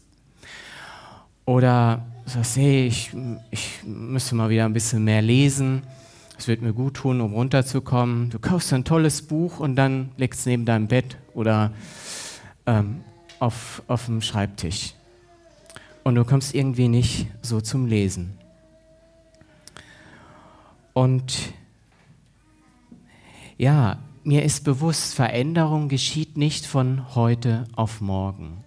Oder 1.46 2.06
sagst, 2.26 2.56
hey, 2.56 2.88
ich, 2.88 3.12
ich 3.52 3.82
müsste 3.84 4.36
mal 4.36 4.50
wieder 4.50 4.66
ein 4.66 4.74
bisschen 4.74 5.04
mehr 5.04 5.22
lesen 5.22 5.82
es 6.38 6.48
wird 6.48 6.62
mir 6.62 6.74
gut 6.74 6.96
tun, 6.96 7.22
um 7.22 7.34
runterzukommen. 7.34 8.30
Du 8.30 8.40
kaufst 8.40 8.74
ein 8.74 8.84
tolles 8.84 9.22
Buch 9.22 9.60
und 9.60 9.76
dann 9.76 10.12
legst 10.18 10.42
es 10.42 10.46
neben 10.46 10.66
deinem 10.66 10.88
Bett 10.88 11.18
oder 11.34 11.72
ähm, 12.66 13.02
auf, 13.44 13.84
auf 13.88 14.06
dem 14.06 14.22
Schreibtisch. 14.22 14.94
Und 16.04 16.16
du 16.16 16.24
kommst 16.24 16.56
irgendwie 16.56 16.88
nicht 16.88 17.28
so 17.42 17.60
zum 17.60 17.86
Lesen. 17.86 18.38
Und 20.94 21.54
ja, 23.58 24.00
mir 24.24 24.44
ist 24.44 24.64
bewusst, 24.64 25.14
Veränderung 25.14 25.90
geschieht 25.90 26.38
nicht 26.38 26.66
von 26.66 27.16
heute 27.16 27.66
auf 27.76 28.00
morgen. 28.00 28.64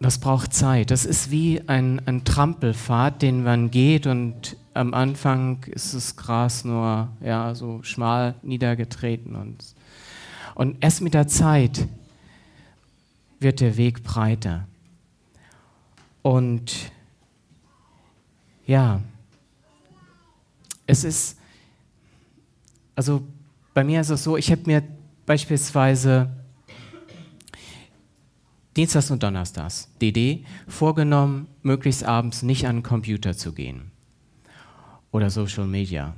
Das 0.00 0.18
braucht 0.18 0.54
Zeit. 0.54 0.90
Das 0.90 1.04
ist 1.04 1.30
wie 1.30 1.62
ein, 1.66 2.00
ein 2.06 2.24
Trampelpfad, 2.24 3.20
den 3.20 3.44
man 3.44 3.70
geht 3.70 4.06
und 4.06 4.56
am 4.72 4.94
Anfang 4.94 5.62
ist 5.66 5.94
das 5.94 6.16
Gras 6.16 6.64
nur 6.64 7.08
ja, 7.20 7.54
so 7.54 7.82
schmal 7.82 8.34
niedergetreten. 8.42 9.36
Und, 9.36 9.62
und 10.54 10.78
erst 10.80 11.02
mit 11.02 11.14
der 11.14 11.28
Zeit 11.28 11.86
wird 13.44 13.60
der 13.60 13.76
Weg 13.76 14.02
breiter. 14.02 14.66
Und 16.22 16.90
ja, 18.66 19.00
es 20.86 21.04
ist, 21.04 21.38
also 22.96 23.22
bei 23.74 23.84
mir 23.84 24.00
ist 24.00 24.10
es 24.10 24.24
so, 24.24 24.36
ich 24.36 24.50
habe 24.50 24.62
mir 24.66 24.82
beispielsweise 25.26 26.30
Dienstags 28.76 29.10
und 29.10 29.22
Donnerstags, 29.22 29.88
DD, 30.00 30.44
vorgenommen, 30.66 31.46
möglichst 31.62 32.02
abends 32.02 32.42
nicht 32.42 32.66
an 32.66 32.78
den 32.78 32.82
Computer 32.82 33.36
zu 33.36 33.52
gehen 33.52 33.92
oder 35.12 35.30
Social 35.30 35.66
Media. 35.66 36.14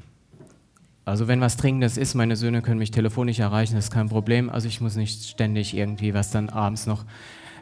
Also 1.06 1.28
wenn 1.28 1.40
was 1.40 1.56
Dringendes 1.56 1.96
ist, 1.96 2.14
meine 2.14 2.34
Söhne 2.34 2.62
können 2.62 2.80
mich 2.80 2.90
telefonisch 2.90 3.38
erreichen, 3.38 3.76
das 3.76 3.86
ist 3.86 3.90
kein 3.92 4.08
Problem. 4.08 4.50
Also 4.50 4.66
ich 4.66 4.80
muss 4.80 4.96
nicht 4.96 5.24
ständig 5.24 5.74
irgendwie 5.74 6.12
was 6.14 6.32
dann 6.32 6.48
abends 6.48 6.86
noch 6.86 7.04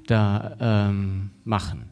da 0.07 0.57
ähm, 0.59 1.31
machen. 1.45 1.85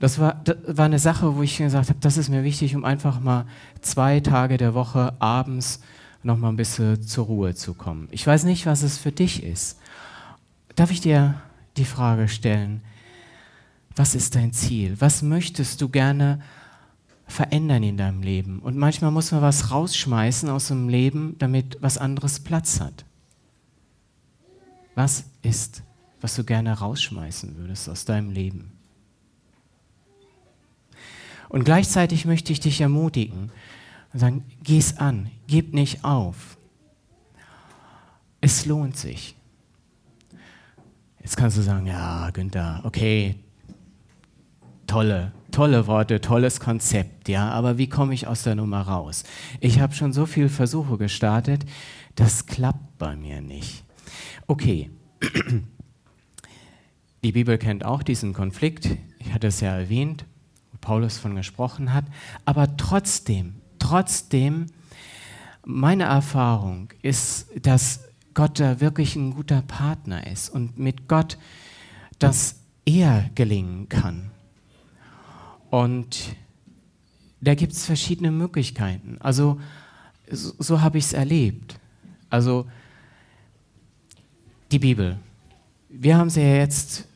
Das 0.00 0.18
war, 0.18 0.40
das 0.42 0.56
war 0.66 0.86
eine 0.86 0.98
Sache, 0.98 1.36
wo 1.36 1.42
ich 1.42 1.58
gesagt 1.58 1.90
habe, 1.90 2.00
das 2.00 2.16
ist 2.16 2.28
mir 2.28 2.42
wichtig, 2.42 2.74
um 2.74 2.84
einfach 2.84 3.20
mal 3.20 3.46
zwei 3.80 4.18
Tage 4.18 4.56
der 4.56 4.74
Woche 4.74 5.14
abends 5.20 5.80
noch 6.24 6.36
mal 6.36 6.48
ein 6.48 6.56
bisschen 6.56 7.00
zur 7.00 7.26
Ruhe 7.26 7.54
zu 7.54 7.74
kommen. 7.74 8.08
Ich 8.10 8.26
weiß 8.26 8.42
nicht, 8.42 8.66
was 8.66 8.82
es 8.82 8.98
für 8.98 9.12
dich 9.12 9.44
ist. 9.44 9.78
Darf 10.74 10.90
ich 10.90 11.00
dir 11.00 11.40
die 11.76 11.84
Frage 11.84 12.26
stellen, 12.26 12.82
was 13.94 14.16
ist 14.16 14.34
dein 14.34 14.52
Ziel? 14.52 14.96
Was 15.00 15.22
möchtest 15.22 15.80
du 15.80 15.88
gerne 15.88 16.40
verändern 17.30 17.82
in 17.82 17.96
deinem 17.96 18.22
Leben. 18.22 18.58
Und 18.58 18.76
manchmal 18.76 19.10
muss 19.10 19.32
man 19.32 19.42
was 19.42 19.70
rausschmeißen 19.70 20.48
aus 20.50 20.68
dem 20.68 20.88
Leben, 20.88 21.36
damit 21.38 21.78
was 21.80 21.98
anderes 21.98 22.40
Platz 22.40 22.80
hat. 22.80 23.04
Was 24.94 25.24
ist, 25.42 25.82
was 26.20 26.34
du 26.34 26.44
gerne 26.44 26.78
rausschmeißen 26.78 27.56
würdest 27.56 27.88
aus 27.88 28.04
deinem 28.04 28.30
Leben? 28.30 28.72
Und 31.48 31.64
gleichzeitig 31.64 32.26
möchte 32.26 32.52
ich 32.52 32.60
dich 32.60 32.80
ermutigen 32.80 33.50
und 34.12 34.20
sagen, 34.20 34.44
geh's 34.62 34.96
an, 34.98 35.30
gib 35.46 35.74
nicht 35.74 36.04
auf. 36.04 36.56
Es 38.40 38.66
lohnt 38.66 38.96
sich. 38.96 39.34
Jetzt 41.20 41.36
kannst 41.36 41.56
du 41.56 41.62
sagen, 41.62 41.86
ja, 41.86 42.30
Günther, 42.30 42.80
okay, 42.84 43.36
tolle, 44.90 45.30
tolle 45.52 45.86
Worte, 45.86 46.20
tolles 46.20 46.58
Konzept, 46.58 47.28
ja, 47.28 47.48
aber 47.50 47.78
wie 47.78 47.88
komme 47.88 48.12
ich 48.12 48.26
aus 48.26 48.42
der 48.42 48.56
Nummer 48.56 48.80
raus? 48.80 49.22
Ich 49.60 49.78
habe 49.78 49.94
schon 49.94 50.12
so 50.12 50.26
viele 50.26 50.48
Versuche 50.48 50.98
gestartet, 50.98 51.64
das 52.16 52.46
klappt 52.46 52.98
bei 52.98 53.14
mir 53.14 53.40
nicht. 53.40 53.84
Okay, 54.48 54.90
die 57.22 57.30
Bibel 57.30 57.56
kennt 57.56 57.84
auch 57.84 58.02
diesen 58.02 58.32
Konflikt, 58.32 58.88
ich 59.20 59.32
hatte 59.32 59.46
es 59.46 59.60
ja 59.60 59.76
erwähnt, 59.76 60.24
wo 60.72 60.78
Paulus 60.80 61.18
von 61.18 61.36
gesprochen 61.36 61.94
hat, 61.94 62.06
aber 62.44 62.76
trotzdem, 62.76 63.60
trotzdem, 63.78 64.66
meine 65.64 66.04
Erfahrung 66.04 66.88
ist, 67.00 67.46
dass 67.62 68.08
Gott 68.34 68.58
da 68.58 68.80
wirklich 68.80 69.14
ein 69.14 69.34
guter 69.34 69.62
Partner 69.62 70.26
ist 70.26 70.48
und 70.48 70.80
mit 70.80 71.06
Gott 71.06 71.38
das 72.18 72.56
eher 72.84 73.30
gelingen 73.36 73.88
kann. 73.88 74.32
Und 75.70 76.36
da 77.40 77.54
gibt 77.54 77.72
es 77.72 77.86
verschiedene 77.86 78.30
Möglichkeiten. 78.30 79.16
Also 79.20 79.60
so, 80.30 80.52
so 80.58 80.80
habe 80.80 80.98
ich 80.98 81.04
es 81.04 81.12
erlebt. 81.12 81.78
Also 82.28 82.66
die 84.70 84.78
Bibel. 84.78 85.16
Wir 85.88 86.16
haben 86.16 86.30
sie 86.30 86.42
ja 86.42 86.56
jetzt 86.56 87.08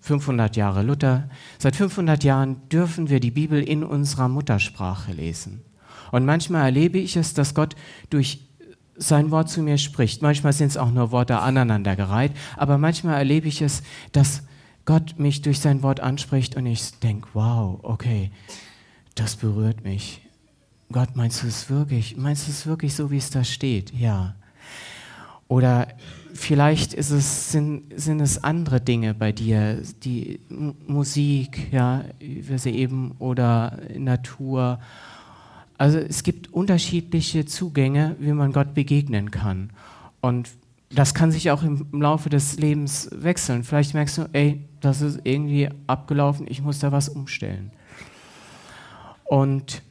500 0.00 0.56
Jahre 0.56 0.82
Luther. 0.82 1.28
Seit 1.58 1.76
500 1.76 2.24
Jahren 2.24 2.68
dürfen 2.68 3.08
wir 3.08 3.20
die 3.20 3.30
Bibel 3.30 3.62
in 3.62 3.84
unserer 3.84 4.28
Muttersprache 4.28 5.12
lesen. 5.12 5.62
Und 6.10 6.24
manchmal 6.24 6.64
erlebe 6.64 6.98
ich 6.98 7.16
es, 7.16 7.34
dass 7.34 7.54
Gott 7.54 7.74
durch 8.10 8.40
sein 8.96 9.30
Wort 9.30 9.48
zu 9.48 9.62
mir 9.62 9.78
spricht. 9.78 10.22
Manchmal 10.22 10.52
sind 10.52 10.68
es 10.68 10.76
auch 10.76 10.90
nur 10.90 11.10
Worte 11.10 11.38
aneinandergereiht, 11.38 12.32
aber 12.56 12.78
manchmal 12.78 13.16
erlebe 13.16 13.48
ich 13.48 13.62
es, 13.62 13.82
dass 14.12 14.42
Gott 14.84 15.18
mich 15.18 15.42
durch 15.42 15.60
sein 15.60 15.82
Wort 15.82 16.00
anspricht 16.00 16.56
und 16.56 16.66
ich 16.66 16.98
denke, 16.98 17.28
wow, 17.34 17.78
okay, 17.82 18.30
das 19.14 19.36
berührt 19.36 19.84
mich. 19.84 20.20
Gott, 20.90 21.16
meinst 21.16 21.42
du 21.42 21.46
es 21.46 21.70
wirklich? 21.70 22.16
Meinst 22.16 22.46
du 22.46 22.50
es 22.50 22.66
wirklich 22.66 22.94
so, 22.94 23.10
wie 23.10 23.16
es 23.16 23.30
da 23.30 23.44
steht? 23.44 23.92
Ja. 23.94 24.34
Oder 25.48 25.88
vielleicht 26.34 26.94
ist 26.94 27.10
es, 27.10 27.52
sind, 27.52 27.84
sind 27.94 28.20
es 28.20 28.42
andere 28.42 28.80
Dinge 28.80 29.14
bei 29.14 29.32
dir, 29.32 29.82
die 30.02 30.40
Musik, 30.48 31.72
ja, 31.72 32.04
wir 32.18 32.58
sie 32.58 32.70
eben, 32.70 33.12
oder 33.18 33.78
Natur. 33.96 34.80
Also 35.78 35.98
es 35.98 36.22
gibt 36.22 36.52
unterschiedliche 36.52 37.44
Zugänge, 37.44 38.16
wie 38.18 38.32
man 38.32 38.52
Gott 38.52 38.74
begegnen 38.74 39.30
kann. 39.30 39.70
Und 40.20 40.50
das 40.90 41.14
kann 41.14 41.32
sich 41.32 41.50
auch 41.50 41.62
im 41.62 41.86
Laufe 42.00 42.28
des 42.28 42.58
Lebens 42.58 43.08
wechseln. 43.12 43.64
Vielleicht 43.64 43.94
merkst 43.94 44.18
du, 44.18 44.28
ey, 44.32 44.68
das 44.82 45.00
ist 45.00 45.20
irgendwie 45.24 45.70
abgelaufen, 45.86 46.46
ich 46.48 46.60
muss 46.60 46.78
da 46.80 46.92
was 46.92 47.08
umstellen. 47.08 47.70
Und 49.24 49.82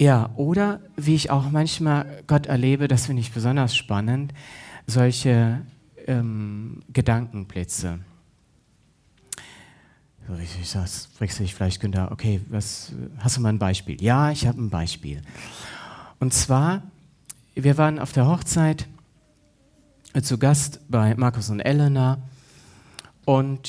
ja, 0.00 0.30
oder 0.36 0.80
wie 0.96 1.14
ich 1.14 1.30
auch 1.30 1.50
manchmal 1.50 2.22
Gott 2.26 2.46
erlebe, 2.46 2.88
das 2.88 3.06
finde 3.06 3.20
ich 3.20 3.32
besonders 3.32 3.76
spannend, 3.76 4.32
solche 4.86 5.60
ähm, 6.06 6.80
Gedankenblitze. 6.92 7.98
Ich 10.42 10.72
das 10.72 11.06
fragst 11.06 11.38
du 11.38 11.42
dich 11.42 11.54
vielleicht, 11.54 11.80
Günther, 11.80 12.12
okay, 12.12 12.40
was, 12.48 12.92
hast 13.18 13.38
du 13.38 13.40
mal 13.40 13.48
ein 13.48 13.58
Beispiel? 13.58 14.00
Ja, 14.02 14.30
ich 14.30 14.46
habe 14.46 14.60
ein 14.62 14.68
Beispiel. 14.68 15.22
Und 16.20 16.34
zwar, 16.34 16.82
wir 17.54 17.78
waren 17.78 17.98
auf 17.98 18.12
der 18.12 18.26
Hochzeit 18.26 18.86
zu 20.22 20.36
Gast 20.36 20.80
bei 20.88 21.14
Markus 21.14 21.48
und 21.48 21.60
Elena 21.60 22.18
und 23.28 23.68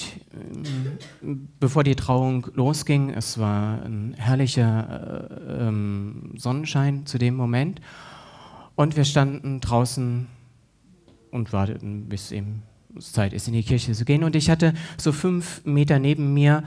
äh, 1.21 1.35
bevor 1.59 1.83
die 1.83 1.97
Trauung 1.97 2.47
losging, 2.53 3.09
es 3.09 3.39
war 3.39 3.81
ein 3.83 4.13
herrlicher 4.17 5.31
äh, 5.37 5.67
ähm, 5.67 6.31
Sonnenschein 6.37 7.05
zu 7.05 7.17
dem 7.17 7.35
Moment. 7.35 7.81
Und 8.75 8.95
wir 8.95 9.03
standen 9.03 9.59
draußen 9.59 10.27
und 11.31 11.51
warteten, 11.51 12.07
bis 12.07 12.31
eben 12.31 12.63
Zeit 13.01 13.33
ist, 13.33 13.49
in 13.49 13.53
die 13.53 13.63
Kirche 13.63 13.91
zu 13.91 14.05
gehen. 14.05 14.23
Und 14.23 14.37
ich 14.37 14.49
hatte 14.49 14.73
so 14.97 15.11
fünf 15.11 15.61
Meter 15.65 15.99
neben 15.99 16.33
mir 16.33 16.63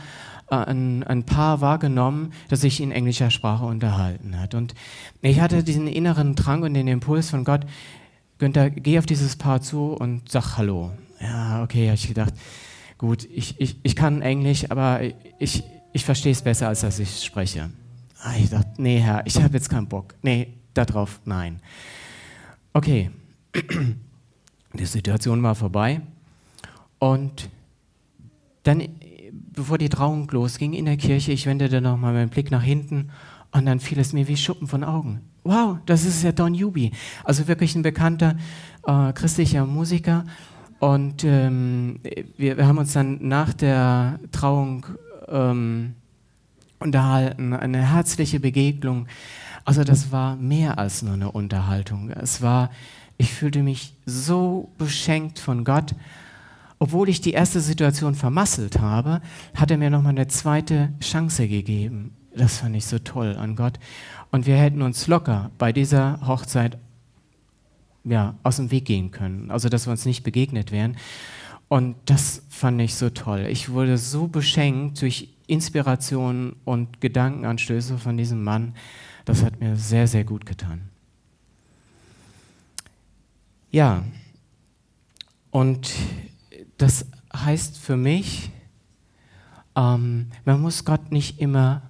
äh, 0.50 0.56
ein, 0.56 1.02
ein, 1.02 1.24
Paar 1.24 1.62
wahrgenommen, 1.62 2.34
das 2.50 2.60
sich 2.60 2.78
in 2.78 2.92
englischer 2.92 3.30
Sprache 3.30 3.64
unterhalten 3.64 4.38
hat. 4.38 4.54
Und 4.54 4.74
ich 5.22 5.40
hatte 5.40 5.64
diesen 5.64 5.86
inneren 5.86 6.34
Drang 6.34 6.62
und 6.62 6.74
den 6.74 6.88
Impuls 6.88 7.30
von 7.30 7.44
Gott, 7.44 7.62
Günther, 8.36 8.68
geh 8.68 8.98
auf 8.98 9.06
dieses 9.06 9.36
Paar 9.36 9.62
zu 9.62 9.94
und 9.94 10.28
sag 10.30 10.58
Hallo. 10.58 10.90
Ja, 11.22 11.62
okay, 11.62 11.86
habe 11.86 11.94
ich 11.94 12.08
gedacht 12.08 12.34
gut, 13.02 13.28
ich, 13.34 13.60
ich, 13.60 13.76
ich 13.82 13.96
kann 13.96 14.22
Englisch, 14.22 14.70
aber 14.70 15.00
ich, 15.40 15.64
ich 15.92 16.04
verstehe 16.04 16.30
es 16.30 16.40
besser, 16.40 16.68
als 16.68 16.82
dass 16.82 17.00
ich 17.00 17.24
spreche. 17.24 17.68
Ich 18.38 18.50
dachte, 18.50 18.80
nee, 18.80 19.00
Herr, 19.00 19.26
ich 19.26 19.42
habe 19.42 19.54
jetzt 19.54 19.68
keinen 19.68 19.88
Bock. 19.88 20.14
Nee, 20.22 20.54
darauf, 20.72 21.20
nein. 21.24 21.58
Okay, 22.72 23.10
die 24.72 24.86
Situation 24.86 25.42
war 25.42 25.56
vorbei. 25.56 26.00
Und 27.00 27.50
dann, 28.62 28.84
bevor 29.52 29.78
die 29.78 29.88
Trauung 29.88 30.28
losging 30.30 30.72
in 30.72 30.84
der 30.84 30.96
Kirche, 30.96 31.32
ich 31.32 31.46
wendete 31.46 31.80
nochmal 31.80 32.12
meinen 32.12 32.30
Blick 32.30 32.52
nach 32.52 32.62
hinten 32.62 33.10
und 33.50 33.66
dann 33.66 33.80
fiel 33.80 33.98
es 33.98 34.12
mir 34.12 34.28
wie 34.28 34.36
Schuppen 34.36 34.68
von 34.68 34.84
Augen. 34.84 35.22
Wow, 35.42 35.78
das 35.86 36.04
ist 36.04 36.22
ja 36.22 36.30
Don 36.30 36.54
Juby. 36.54 36.92
Also 37.24 37.48
wirklich 37.48 37.74
ein 37.74 37.82
bekannter 37.82 38.36
äh, 38.86 39.12
christlicher 39.12 39.66
Musiker. 39.66 40.24
Und 40.82 41.22
ähm, 41.22 42.00
wir, 42.36 42.56
wir, 42.56 42.66
haben 42.66 42.78
uns 42.78 42.92
dann 42.92 43.18
nach 43.20 43.54
der 43.54 44.18
Trauung 44.32 44.84
ähm, 45.28 45.94
unterhalten, 46.80 47.52
eine 47.52 47.92
herzliche 47.92 48.40
Begegnung. 48.40 49.06
Also 49.64 49.84
das 49.84 50.10
war 50.10 50.34
mehr 50.34 50.78
als 50.78 51.02
nur 51.02 51.14
eine 51.14 51.30
Unterhaltung. 51.30 52.10
Es 52.10 52.42
war, 52.42 52.72
ich 53.16 53.32
fühlte 53.32 53.62
mich 53.62 53.94
so 54.06 54.72
beschenkt 54.76 55.38
von 55.38 55.62
Gott. 55.62 55.94
Obwohl 56.80 57.08
ich 57.08 57.20
die 57.20 57.30
erste 57.30 57.60
Situation 57.60 58.16
vermasselt 58.16 58.80
habe, 58.80 59.20
hat 59.54 59.70
er 59.70 59.78
mir 59.78 59.88
nochmal 59.88 60.10
eine 60.10 60.26
zweite 60.26 60.92
Chance 60.98 61.46
gegeben. 61.46 62.16
Das 62.34 62.58
fand 62.58 62.74
ich 62.74 62.86
so 62.86 62.98
toll 62.98 63.36
an 63.36 63.54
Gott. 63.54 63.78
Und 64.32 64.46
wir 64.46 64.56
hätten 64.56 64.82
uns 64.82 65.06
locker 65.06 65.52
bei 65.58 65.72
dieser 65.72 66.26
Hochzeit 66.26 66.76
ja, 68.04 68.36
aus 68.42 68.56
dem 68.56 68.70
Weg 68.70 68.84
gehen 68.84 69.10
können. 69.10 69.50
Also, 69.50 69.68
dass 69.68 69.86
wir 69.86 69.92
uns 69.92 70.04
nicht 70.04 70.22
begegnet 70.22 70.72
wären. 70.72 70.96
Und 71.68 71.96
das 72.06 72.42
fand 72.50 72.80
ich 72.80 72.94
so 72.94 73.10
toll. 73.10 73.46
Ich 73.48 73.70
wurde 73.70 73.96
so 73.96 74.26
beschenkt 74.26 75.00
durch 75.00 75.28
Inspirationen 75.46 76.56
und 76.64 77.00
Gedankenanstöße 77.00 77.98
von 77.98 78.16
diesem 78.16 78.42
Mann. 78.42 78.74
Das 79.24 79.42
hat 79.42 79.60
mir 79.60 79.76
sehr, 79.76 80.06
sehr 80.06 80.24
gut 80.24 80.44
getan. 80.46 80.82
Ja, 83.70 84.04
und 85.50 85.92
das 86.76 87.06
heißt 87.34 87.78
für 87.78 87.96
mich, 87.96 88.50
ähm, 89.74 90.30
man 90.44 90.60
muss 90.60 90.84
Gott 90.84 91.10
nicht 91.10 91.40
immer 91.40 91.82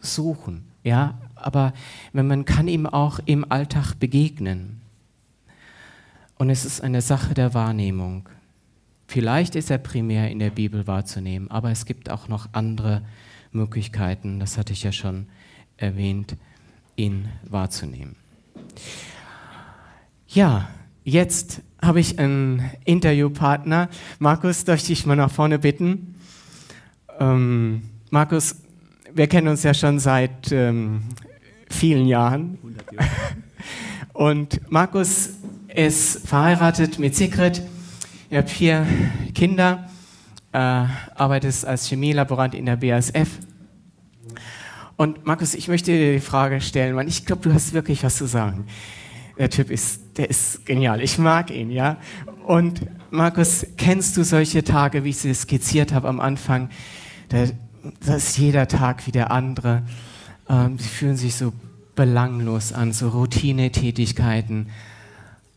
suchen. 0.00 0.70
Ja, 0.84 1.18
aber 1.40 1.72
man 2.12 2.44
kann 2.44 2.68
ihm 2.68 2.86
auch 2.86 3.20
im 3.24 3.50
Alltag 3.50 3.94
begegnen. 3.94 4.80
Und 6.36 6.50
es 6.50 6.64
ist 6.64 6.82
eine 6.82 7.02
Sache 7.02 7.34
der 7.34 7.54
Wahrnehmung. 7.54 8.28
Vielleicht 9.06 9.56
ist 9.56 9.70
er 9.70 9.78
primär 9.78 10.30
in 10.30 10.38
der 10.38 10.50
Bibel 10.50 10.86
wahrzunehmen, 10.86 11.50
aber 11.50 11.70
es 11.70 11.86
gibt 11.86 12.10
auch 12.10 12.28
noch 12.28 12.48
andere 12.52 13.02
Möglichkeiten, 13.52 14.38
das 14.38 14.58
hatte 14.58 14.72
ich 14.72 14.82
ja 14.82 14.92
schon 14.92 15.26
erwähnt, 15.78 16.36
ihn 16.96 17.28
wahrzunehmen. 17.44 18.16
Ja, 20.28 20.68
jetzt 21.04 21.62
habe 21.80 22.00
ich 22.00 22.18
einen 22.18 22.70
Interviewpartner. 22.84 23.88
Markus, 24.18 24.64
darf 24.64 24.80
ich 24.80 24.86
dich 24.86 25.06
mal 25.06 25.16
nach 25.16 25.30
vorne 25.30 25.58
bitten? 25.58 26.14
Ähm, 27.18 27.82
Markus, 28.10 28.56
wir 29.14 29.26
kennen 29.26 29.48
uns 29.48 29.62
ja 29.62 29.72
schon 29.72 29.98
seit 29.98 30.52
ähm, 30.52 31.02
vielen 31.70 32.06
Jahren. 32.06 32.58
Und 34.12 34.70
Markus 34.70 35.30
ist 35.74 36.26
verheiratet 36.26 36.98
mit 36.98 37.14
Sigrid. 37.14 37.62
Er 38.30 38.38
hat 38.38 38.50
vier 38.50 38.86
Kinder, 39.34 39.88
äh, 40.52 40.58
arbeitet 40.58 41.64
als 41.64 41.88
Chemielaborant 41.88 42.54
in 42.54 42.66
der 42.66 42.76
BASF. 42.76 43.38
Und 44.96 45.24
Markus, 45.24 45.54
ich 45.54 45.68
möchte 45.68 45.92
dir 45.92 46.14
die 46.14 46.20
Frage 46.20 46.60
stellen, 46.60 46.96
weil 46.96 47.06
ich 47.06 47.24
glaube, 47.24 47.42
du 47.42 47.54
hast 47.54 47.72
wirklich 47.72 48.02
was 48.02 48.16
zu 48.16 48.26
sagen. 48.26 48.66
Der 49.38 49.48
Typ 49.48 49.70
ist, 49.70 50.00
der 50.16 50.28
ist 50.28 50.66
genial. 50.66 51.00
Ich 51.00 51.16
mag 51.18 51.52
ihn, 51.52 51.70
ja. 51.70 51.98
Und 52.44 52.80
Markus, 53.10 53.64
kennst 53.76 54.16
du 54.16 54.24
solche 54.24 54.64
Tage, 54.64 55.04
wie 55.04 55.10
ich 55.10 55.18
sie 55.18 55.32
skizziert 55.32 55.92
habe 55.92 56.08
am 56.08 56.18
Anfang? 56.18 56.70
Da, 57.28 57.44
das 58.04 58.30
ist 58.30 58.38
jeder 58.38 58.66
Tag 58.66 59.06
wie 59.06 59.12
der 59.12 59.30
andere. 59.30 59.84
Ähm, 60.48 60.78
sie 60.78 60.88
fühlen 60.88 61.16
sich 61.16 61.34
so 61.34 61.52
belanglos 61.94 62.72
an, 62.72 62.92
so 62.92 63.08
Routinetätigkeiten. 63.08 64.68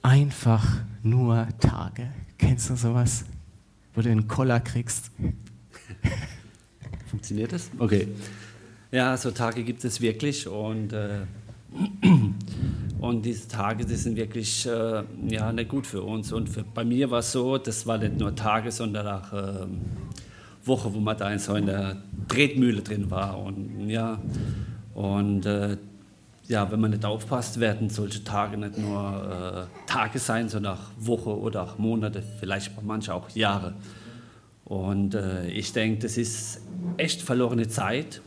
Einfach 0.01 0.65
nur 1.03 1.47
Tage. 1.59 2.07
Kennst 2.37 2.69
du 2.69 2.75
sowas? 2.75 3.25
Wo 3.93 4.01
du 4.01 4.09
einen 4.09 4.27
Koller 4.27 4.59
kriegst? 4.59 5.11
Funktioniert 7.07 7.53
das? 7.53 7.69
Okay. 7.77 8.07
Ja, 8.91 9.15
so 9.15 9.31
Tage 9.31 9.63
gibt 9.63 9.83
es 9.85 10.01
wirklich 10.01 10.47
und, 10.47 10.91
äh, 10.93 11.19
und 12.99 13.25
diese 13.25 13.47
Tage, 13.47 13.85
die 13.85 13.95
sind 13.95 14.17
wirklich 14.17 14.65
äh, 14.65 15.03
ja, 15.27 15.51
nicht 15.51 15.69
gut 15.69 15.87
für 15.87 16.01
uns. 16.01 16.31
Und 16.31 16.49
für, 16.49 16.63
bei 16.63 16.83
mir 16.83 17.11
war 17.11 17.19
es 17.19 17.31
so, 17.31 17.57
das 17.57 17.85
war 17.85 17.97
nicht 17.97 18.17
nur 18.17 18.35
Tage, 18.35 18.71
sondern 18.71 19.07
auch 19.07 19.33
äh, 19.33 19.67
Woche, 20.65 20.93
wo 20.93 20.99
man 20.99 21.17
da 21.17 21.31
in 21.31 21.69
einer 21.69 22.01
Tretmühle 22.27 22.81
drin 22.81 23.09
war. 23.11 23.39
Und 23.39 23.89
ja, 23.89 24.19
und 25.01 25.47
äh, 25.47 25.77
ja, 26.47 26.71
wenn 26.71 26.79
man 26.79 26.91
nicht 26.91 27.05
aufpasst, 27.05 27.59
werden 27.59 27.89
solche 27.89 28.23
Tage 28.23 28.55
nicht 28.55 28.77
nur 28.77 29.67
äh, 29.67 29.89
Tage 29.89 30.19
sein, 30.19 30.47
sondern 30.47 30.75
auch 30.77 30.83
Wochen 30.99 31.29
oder 31.29 31.63
auch 31.63 31.79
Monate, 31.79 32.21
vielleicht 32.39 32.71
manche 32.83 33.11
auch 33.11 33.27
Jahre. 33.31 33.73
Und 34.63 35.15
äh, 35.15 35.47
ich 35.47 35.73
denke, 35.73 36.03
das 36.03 36.17
ist 36.17 36.61
echt 36.97 37.23
verlorene 37.23 37.67
Zeit. 37.67 38.21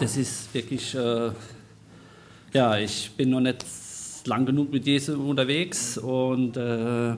Das 0.00 0.16
ist 0.16 0.52
wirklich, 0.52 0.96
äh, 0.96 1.30
ja, 2.52 2.76
ich 2.76 3.12
bin 3.16 3.30
noch 3.30 3.40
nicht 3.40 3.64
lang 4.24 4.46
genug 4.46 4.72
mit 4.72 4.84
Jesus 4.84 5.14
unterwegs 5.14 5.96
und 5.96 6.56
äh, 6.56 7.14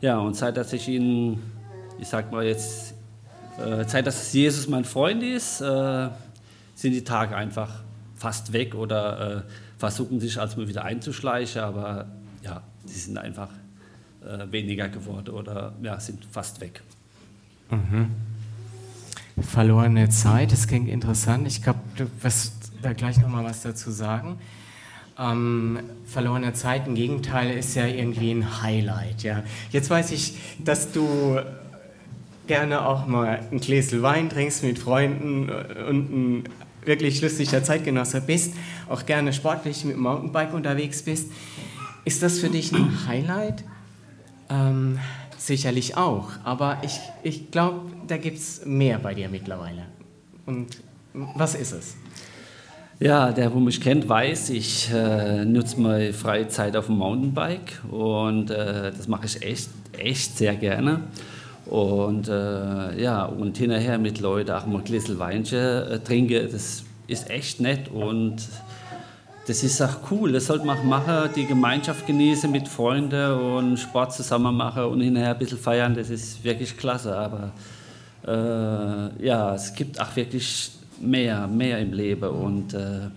ja, 0.00 0.18
und 0.18 0.36
seit 0.36 0.56
dass 0.56 0.72
ich 0.72 0.86
ihn, 0.86 1.42
ich 1.98 2.06
sag 2.06 2.30
mal 2.30 2.46
jetzt, 2.46 2.94
äh, 3.58 3.84
seit 3.84 4.06
dass 4.06 4.32
Jesus 4.32 4.68
mein 4.68 4.84
Freund 4.84 5.24
ist, 5.24 5.60
äh, 5.60 6.08
sind 6.76 6.92
die 6.92 7.02
Tage 7.02 7.34
einfach 7.34 7.85
fast 8.16 8.52
weg 8.52 8.74
oder 8.74 9.36
äh, 9.36 9.42
versuchen 9.78 10.20
sich 10.20 10.40
als 10.40 10.56
mal 10.56 10.68
wieder 10.68 10.84
einzuschleichen, 10.84 11.62
aber 11.62 12.06
ja, 12.42 12.62
die 12.88 12.92
sind 12.92 13.18
einfach 13.18 13.50
äh, 14.24 14.50
weniger 14.50 14.88
geworden 14.88 15.30
oder 15.30 15.74
ja, 15.82 16.00
sind 16.00 16.24
fast 16.24 16.60
weg. 16.60 16.82
Mhm. 17.70 18.10
Verlorene 19.40 20.08
Zeit, 20.08 20.52
das 20.52 20.66
klingt 20.66 20.88
interessant. 20.88 21.46
Ich 21.46 21.62
glaube, 21.62 21.80
du 21.96 22.06
wirst 22.22 22.72
da 22.82 22.92
gleich 22.92 23.18
nochmal 23.18 23.44
was 23.44 23.62
dazu 23.62 23.90
sagen. 23.90 24.38
Ähm, 25.18 25.80
verlorene 26.06 26.52
Zeit, 26.52 26.86
im 26.86 26.94
Gegenteil, 26.94 27.56
ist 27.56 27.74
ja 27.74 27.86
irgendwie 27.86 28.30
ein 28.30 28.62
Highlight. 28.62 29.22
Ja. 29.22 29.42
Jetzt 29.70 29.90
weiß 29.90 30.12
ich, 30.12 30.36
dass 30.58 30.92
du 30.92 31.38
gerne 32.46 32.86
auch 32.86 33.06
mal 33.06 33.40
ein 33.50 33.60
Gläsel 33.60 34.02
Wein 34.02 34.30
trinkst 34.30 34.62
mit 34.62 34.78
Freunden 34.78 35.50
und 35.50 36.12
ein 36.12 36.44
wirklich 36.86 37.20
lustiger 37.20 37.62
Zeitgenosse 37.62 38.20
bist, 38.20 38.54
auch 38.88 39.04
gerne 39.04 39.32
sportlich 39.32 39.84
mit 39.84 39.96
dem 39.96 40.02
Mountainbike 40.02 40.54
unterwegs 40.54 41.02
bist. 41.02 41.30
Ist 42.04 42.22
das 42.22 42.38
für 42.38 42.48
dich 42.48 42.72
ein 42.72 43.06
Highlight? 43.08 43.64
Ähm, 44.48 44.98
sicherlich 45.36 45.96
auch, 45.96 46.30
aber 46.44 46.78
ich, 46.82 47.00
ich 47.22 47.50
glaube, 47.50 47.90
da 48.06 48.16
gibt 48.16 48.38
es 48.38 48.64
mehr 48.64 48.98
bei 48.98 49.14
dir 49.14 49.28
mittlerweile. 49.28 49.82
Und 50.46 50.78
was 51.12 51.54
ist 51.54 51.72
es? 51.72 51.96
Ja, 52.98 53.30
der, 53.30 53.52
wo 53.52 53.60
mich 53.60 53.80
kennt, 53.80 54.08
weiß, 54.08 54.50
ich 54.50 54.90
äh, 54.90 55.44
nutze 55.44 55.78
meine 55.80 56.14
freie 56.14 56.48
Zeit 56.48 56.76
auf 56.76 56.86
dem 56.86 56.96
Mountainbike 56.96 57.82
und 57.90 58.50
äh, 58.50 58.90
das 58.90 59.06
mache 59.06 59.26
ich 59.26 59.42
echt, 59.42 59.68
echt 59.98 60.38
sehr 60.38 60.54
gerne. 60.56 61.02
Und 61.66 62.28
äh, 62.28 63.02
ja, 63.02 63.24
und 63.24 63.58
hinterher 63.58 63.98
mit 63.98 64.20
Leuten 64.20 64.52
auch 64.52 64.66
mal 64.66 64.78
ein 64.78 64.84
Gläschen 64.84 65.18
Weinchen 65.18 65.58
äh, 65.58 65.98
trinke, 65.98 66.46
das 66.46 66.84
ist 67.08 67.28
echt 67.28 67.60
nett 67.60 67.88
und 67.88 68.36
das 69.46 69.62
ist 69.62 69.80
auch 69.82 70.10
cool. 70.10 70.32
Das 70.32 70.46
sollte 70.46 70.64
man 70.64 70.86
machen, 70.86 71.30
die 71.34 71.44
Gemeinschaft 71.44 72.06
genießen 72.06 72.50
mit 72.50 72.68
Freunden 72.68 73.32
und 73.32 73.78
Sport 73.78 74.12
zusammen 74.12 74.56
machen 74.56 74.84
und 74.84 75.00
hinterher 75.00 75.32
ein 75.32 75.38
bisschen 75.38 75.58
feiern, 75.58 75.94
das 75.94 76.10
ist 76.10 76.42
wirklich 76.44 76.76
klasse. 76.76 77.16
Aber 77.16 77.52
äh, 78.26 79.24
ja, 79.24 79.54
es 79.54 79.74
gibt 79.74 80.00
auch 80.00 80.14
wirklich 80.14 80.70
mehr, 81.00 81.48
mehr 81.48 81.80
im 81.80 81.92
Leben 81.92 82.28
und 82.28 82.74
äh, 82.74 83.08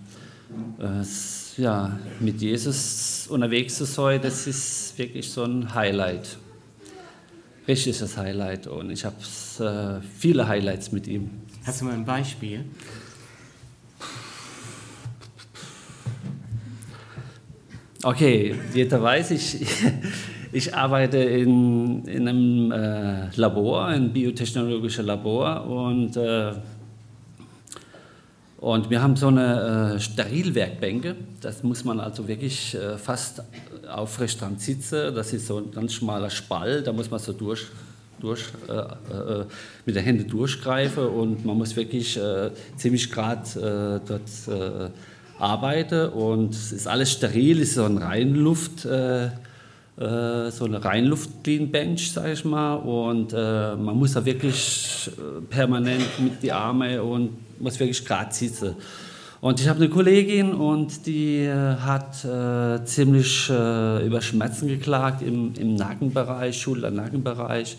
ja, 1.56 1.98
mit 2.18 2.40
Jesus 2.40 3.28
unterwegs 3.28 3.76
zu 3.76 3.84
sein, 3.84 4.20
das 4.20 4.46
ist 4.46 4.98
wirklich 4.98 5.30
so 5.30 5.44
ein 5.44 5.72
Highlight 5.72 6.36
richtiges 7.70 8.16
Highlight 8.16 8.66
und 8.66 8.90
ich 8.90 9.04
habe 9.04 9.16
äh, 9.60 10.04
viele 10.18 10.46
Highlights 10.48 10.92
mit 10.92 11.06
ihm. 11.06 11.30
Hast 11.64 11.80
du 11.80 11.84
mal 11.84 11.94
ein 11.94 12.04
Beispiel? 12.04 12.64
Okay, 18.02 18.54
jeder 18.74 19.02
weiß, 19.02 19.30
ich, 19.32 19.58
ich 20.52 20.74
arbeite 20.74 21.18
in, 21.18 22.04
in 22.06 22.26
einem 22.28 22.72
äh, 22.72 23.28
Labor, 23.36 23.86
ein 23.86 24.12
biotechnologisches 24.12 25.04
Labor 25.04 25.66
und 25.66 26.16
äh, 26.16 26.52
und 28.60 28.90
wir 28.90 29.02
haben 29.02 29.16
so 29.16 29.28
eine 29.28 29.94
äh, 29.94 30.00
Sterilwerkbänke, 30.00 31.16
das 31.40 31.62
muss 31.62 31.82
man 31.82 31.98
also 31.98 32.28
wirklich 32.28 32.74
äh, 32.74 32.98
fast 32.98 33.42
aufrecht 33.90 34.38
dran 34.38 34.58
sitzen. 34.58 35.14
Das 35.14 35.32
ist 35.32 35.46
so 35.46 35.56
ein 35.56 35.70
ganz 35.70 35.94
schmaler 35.94 36.28
Spalt, 36.28 36.86
da 36.86 36.92
muss 36.92 37.10
man 37.10 37.20
so 37.20 37.32
durch, 37.32 37.68
durch, 38.20 38.44
äh, 38.68 38.72
äh 38.72 39.44
mit 39.86 39.96
den 39.96 40.04
Händen 40.04 40.28
durchgreifen 40.28 41.06
und 41.06 41.42
man 41.42 41.56
muss 41.56 41.74
wirklich 41.74 42.18
äh, 42.18 42.50
ziemlich 42.76 43.10
gerade 43.10 44.00
äh, 44.04 44.06
dort 44.06 44.90
arbeiten. 45.38 46.10
Und 46.10 46.54
es 46.54 46.72
ist 46.72 46.86
alles 46.86 47.12
steril, 47.12 47.62
es 47.62 47.70
ist 47.70 47.74
so 47.76 47.84
ein 47.84 47.96
Reinluft. 47.96 48.80
So 48.80 50.64
eine 50.64 50.82
Reinluft-Clean-Bench, 50.82 52.12
sage 52.12 52.32
ich 52.32 52.44
mal. 52.46 52.76
Und 52.76 53.32
man 53.32 53.98
muss 53.98 54.14
da 54.14 54.24
wirklich 54.24 55.10
permanent 55.50 56.18
mit 56.20 56.42
die 56.42 56.52
Arme 56.52 57.02
und 57.02 57.36
muss 57.60 57.78
wirklich 57.78 58.04
gerade 58.04 58.32
sitzen. 58.32 58.74
Und 59.40 59.58
ich 59.58 59.68
habe 59.68 59.78
eine 59.78 59.88
Kollegin 59.88 60.52
und 60.52 61.06
die 61.06 61.44
äh, 61.44 61.76
hat 61.76 62.24
äh, 62.26 62.84
ziemlich 62.84 63.48
äh, 63.48 64.06
über 64.06 64.20
Schmerzen 64.20 64.68
geklagt 64.68 65.22
im, 65.22 65.54
im 65.54 65.76
Nackenbereich, 65.76 66.60
Schulter-Nackenbereich. 66.60 67.78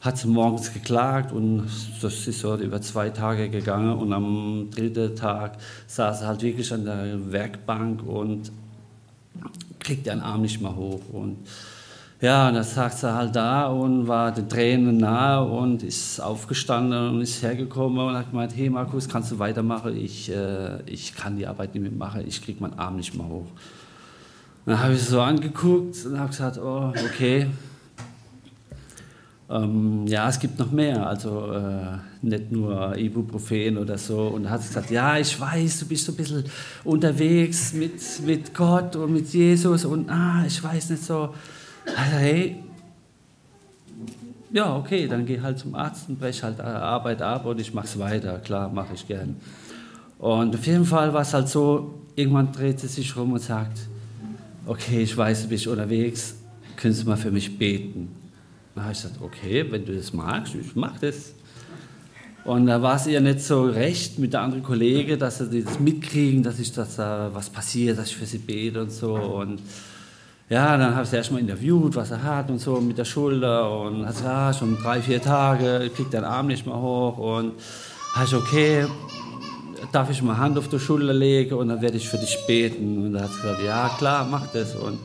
Hat 0.00 0.18
sie 0.18 0.28
morgens 0.28 0.72
geklagt 0.72 1.32
und 1.32 1.66
das 2.00 2.28
ist 2.28 2.40
so 2.40 2.54
über 2.56 2.80
zwei 2.80 3.10
Tage 3.10 3.48
gegangen. 3.48 3.94
Und 3.94 4.12
am 4.12 4.68
dritten 4.70 5.16
Tag 5.16 5.56
saß 5.88 6.20
sie 6.20 6.26
halt 6.26 6.42
wirklich 6.42 6.72
an 6.72 6.84
der 6.84 7.32
Werkbank 7.32 8.06
und 8.06 8.52
kriegt 9.80 10.06
den 10.06 10.20
Arm 10.20 10.42
nicht 10.42 10.60
mehr 10.60 10.76
hoch. 10.76 11.00
Und 11.12 11.38
ja, 12.24 12.48
und 12.48 12.54
dann 12.54 12.64
saß 12.64 13.02
er 13.02 13.14
halt 13.16 13.36
da 13.36 13.66
und 13.66 14.08
war 14.08 14.32
den 14.32 14.48
Tränen 14.48 14.96
nahe 14.96 15.44
und 15.44 15.82
ist 15.82 16.20
aufgestanden 16.20 17.10
und 17.10 17.20
ist 17.20 17.42
hergekommen 17.42 17.98
und 17.98 18.16
hat 18.16 18.30
gemeint, 18.30 18.56
hey 18.56 18.70
Markus, 18.70 19.06
kannst 19.06 19.30
du 19.30 19.38
weitermachen? 19.38 19.94
Ich, 19.94 20.30
äh, 20.30 20.80
ich 20.86 21.14
kann 21.14 21.36
die 21.36 21.46
Arbeit 21.46 21.74
nicht 21.74 21.82
mehr 21.82 21.92
machen, 21.92 22.24
ich 22.26 22.42
kriege 22.42 22.62
meinen 22.62 22.78
Arm 22.78 22.96
nicht 22.96 23.14
mehr 23.14 23.28
hoch. 23.28 23.48
Dann 24.64 24.82
habe 24.82 24.94
ich 24.94 25.02
so 25.02 25.20
angeguckt 25.20 26.06
und 26.06 26.18
habe 26.18 26.30
gesagt, 26.30 26.56
oh, 26.56 26.94
okay. 27.04 27.46
Ähm, 29.50 30.06
ja, 30.06 30.26
es 30.26 30.40
gibt 30.40 30.58
noch 30.58 30.70
mehr, 30.70 31.06
also 31.06 31.52
äh, 31.52 31.98
nicht 32.22 32.50
nur 32.50 32.96
Ibuprofen 32.96 33.76
oder 33.76 33.98
so. 33.98 34.28
Und 34.28 34.44
dann 34.44 34.52
hat 34.52 34.62
sie 34.62 34.68
gesagt, 34.68 34.90
ja, 34.90 35.18
ich 35.18 35.38
weiß, 35.38 35.80
du 35.80 35.86
bist 35.86 36.06
so 36.06 36.12
ein 36.12 36.16
bisschen 36.16 36.44
unterwegs 36.84 37.74
mit, 37.74 38.00
mit 38.24 38.54
Gott 38.54 38.96
und 38.96 39.12
mit 39.12 39.28
Jesus 39.28 39.84
und 39.84 40.08
ah, 40.08 40.42
ich 40.46 40.64
weiß 40.64 40.88
nicht 40.88 41.04
so. 41.04 41.34
Also, 41.86 42.16
hey, 42.16 42.62
ja, 44.52 44.76
okay, 44.76 45.08
dann 45.08 45.26
geh 45.26 45.40
halt 45.40 45.58
zum 45.58 45.74
Arzt 45.74 46.08
und 46.08 46.20
brech 46.20 46.42
halt 46.42 46.60
Arbeit 46.60 47.20
ab 47.20 47.44
und 47.44 47.60
ich 47.60 47.74
mach's 47.74 47.98
weiter. 47.98 48.38
Klar, 48.38 48.70
mache 48.70 48.94
ich 48.94 49.06
gern. 49.06 49.36
Und 50.18 50.54
auf 50.54 50.66
jeden 50.66 50.84
Fall 50.84 51.12
war 51.12 51.22
es 51.22 51.34
halt 51.34 51.48
so, 51.48 51.94
irgendwann 52.14 52.52
dreht 52.52 52.80
sie 52.80 52.86
sich 52.86 53.16
rum 53.16 53.32
und 53.32 53.40
sagt, 53.40 53.78
okay, 54.66 55.02
ich 55.02 55.16
weiß, 55.16 55.42
du 55.42 55.48
bist 55.48 55.66
unterwegs, 55.66 56.36
können 56.76 56.94
Sie 56.94 57.04
mal 57.04 57.16
für 57.16 57.30
mich 57.30 57.58
beten? 57.58 58.08
Dann 58.74 58.84
habe 58.84 58.92
ich 58.92 59.02
gesagt, 59.02 59.20
okay, 59.20 59.66
wenn 59.70 59.84
du 59.84 59.94
das 59.94 60.12
magst, 60.12 60.54
ich 60.54 60.74
mach 60.74 60.98
das. 60.98 61.34
Und 62.44 62.66
da 62.66 62.80
war 62.82 62.96
es 62.96 63.06
ihr 63.06 63.20
nicht 63.20 63.40
so 63.40 63.64
recht 63.64 64.18
mit 64.18 64.34
der 64.34 64.42
anderen 64.42 64.62
Kollege, 64.62 65.16
dass 65.16 65.38
sie 65.38 65.62
das 65.62 65.80
mitkriegen, 65.80 66.42
dass 66.42 66.58
ich 66.58 66.72
dass 66.72 66.96
da 66.96 67.30
was 67.32 67.48
passiert, 67.48 67.98
dass 67.98 68.08
ich 68.08 68.16
für 68.16 68.26
sie 68.26 68.38
bete 68.38 68.82
und 68.82 68.92
so. 68.92 69.14
Und 69.14 69.60
ja, 70.54 70.76
dann 70.76 70.94
habe 70.94 71.02
ich 71.02 71.10
sie 71.10 71.16
erstmal 71.16 71.40
interviewt, 71.40 71.96
was 71.96 72.12
er 72.12 72.22
hat 72.22 72.48
und 72.48 72.60
so 72.60 72.80
mit 72.80 72.96
der 72.96 73.04
Schulter 73.04 73.68
und 73.80 74.06
hat 74.06 74.14
gesagt, 74.14 74.24
ja, 74.24 74.52
schon 74.52 74.78
drei, 74.80 75.02
vier 75.02 75.20
Tage, 75.20 75.90
kriegt 75.92 76.12
den 76.12 76.22
Arm 76.22 76.46
nicht 76.46 76.64
mehr 76.64 76.80
hoch 76.80 77.18
und 77.18 77.54
habe 78.14 78.24
ich, 78.24 78.34
okay, 78.36 78.86
darf 79.90 80.10
ich 80.10 80.22
mal 80.22 80.38
Hand 80.38 80.56
auf 80.56 80.68
die 80.68 80.78
Schulter 80.78 81.12
legen 81.12 81.54
und 81.54 81.70
dann 81.70 81.82
werde 81.82 81.96
ich 81.96 82.08
für 82.08 82.18
dich 82.18 82.38
beten. 82.46 83.04
Und 83.04 83.16
er 83.16 83.24
hat 83.24 83.34
gesagt, 83.34 83.64
ja 83.64 83.90
klar, 83.98 84.28
mach 84.30 84.46
das. 84.46 84.76
Und 84.76 85.00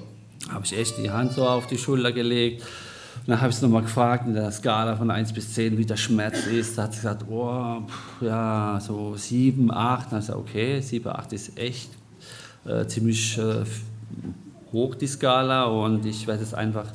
habe 0.51 0.65
ich 0.65 0.77
echt 0.77 0.99
die 0.99 1.09
Hand 1.09 1.33
so 1.33 1.47
auf 1.47 1.65
die 1.65 1.79
Schulter 1.79 2.11
gelegt. 2.11 2.61
Und 2.61 3.29
dann 3.29 3.41
habe 3.41 3.49
ich 3.49 3.55
es 3.55 3.61
nochmal 3.63 3.81
gefragt 3.81 4.27
in 4.27 4.35
der 4.35 4.51
Skala 4.51 4.97
von 4.97 5.09
1 5.09 5.33
bis 5.33 5.55
10, 5.55 5.79
wie 5.79 5.85
der 5.85 5.97
Schmerz 5.97 6.45
ist. 6.45 6.77
Da 6.77 6.83
hat 6.83 6.93
sie 6.93 6.97
gesagt, 6.97 7.25
oh, 7.27 7.81
ja, 8.21 8.79
so 8.79 9.15
7, 9.15 9.71
8. 9.71 9.77
Dann 9.79 10.11
habe 10.11 10.19
ich 10.19 10.27
gesagt, 10.27 10.39
okay, 10.39 10.79
7, 10.79 11.09
8 11.09 11.33
ist 11.33 11.57
echt 11.57 11.89
äh, 12.65 12.85
ziemlich 12.85 13.35
äh, 13.39 13.63
hoch, 14.71 14.95
die 14.95 15.07
Skala, 15.07 15.65
und 15.65 16.05
ich 16.05 16.27
werde 16.27 16.43
es 16.43 16.53
einfach 16.53 16.85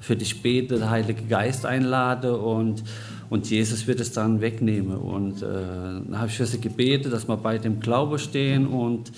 für 0.00 0.16
dich 0.16 0.42
beten, 0.42 0.78
der 0.78 0.90
Heilige 0.90 1.22
Geist 1.22 1.66
einlade 1.66 2.36
und, 2.36 2.82
und 3.28 3.50
Jesus 3.50 3.86
wird 3.86 4.00
es 4.00 4.12
dann 4.12 4.40
wegnehmen. 4.40 4.96
Und 4.96 5.42
äh, 5.42 5.46
dann 5.46 6.18
habe 6.18 6.28
ich 6.28 6.36
für 6.36 6.46
sie 6.46 6.60
gebetet, 6.60 7.12
dass 7.12 7.28
wir 7.28 7.36
bei 7.36 7.58
dem 7.58 7.80
Glaube 7.80 8.18
stehen 8.18 8.66
und 8.66 9.12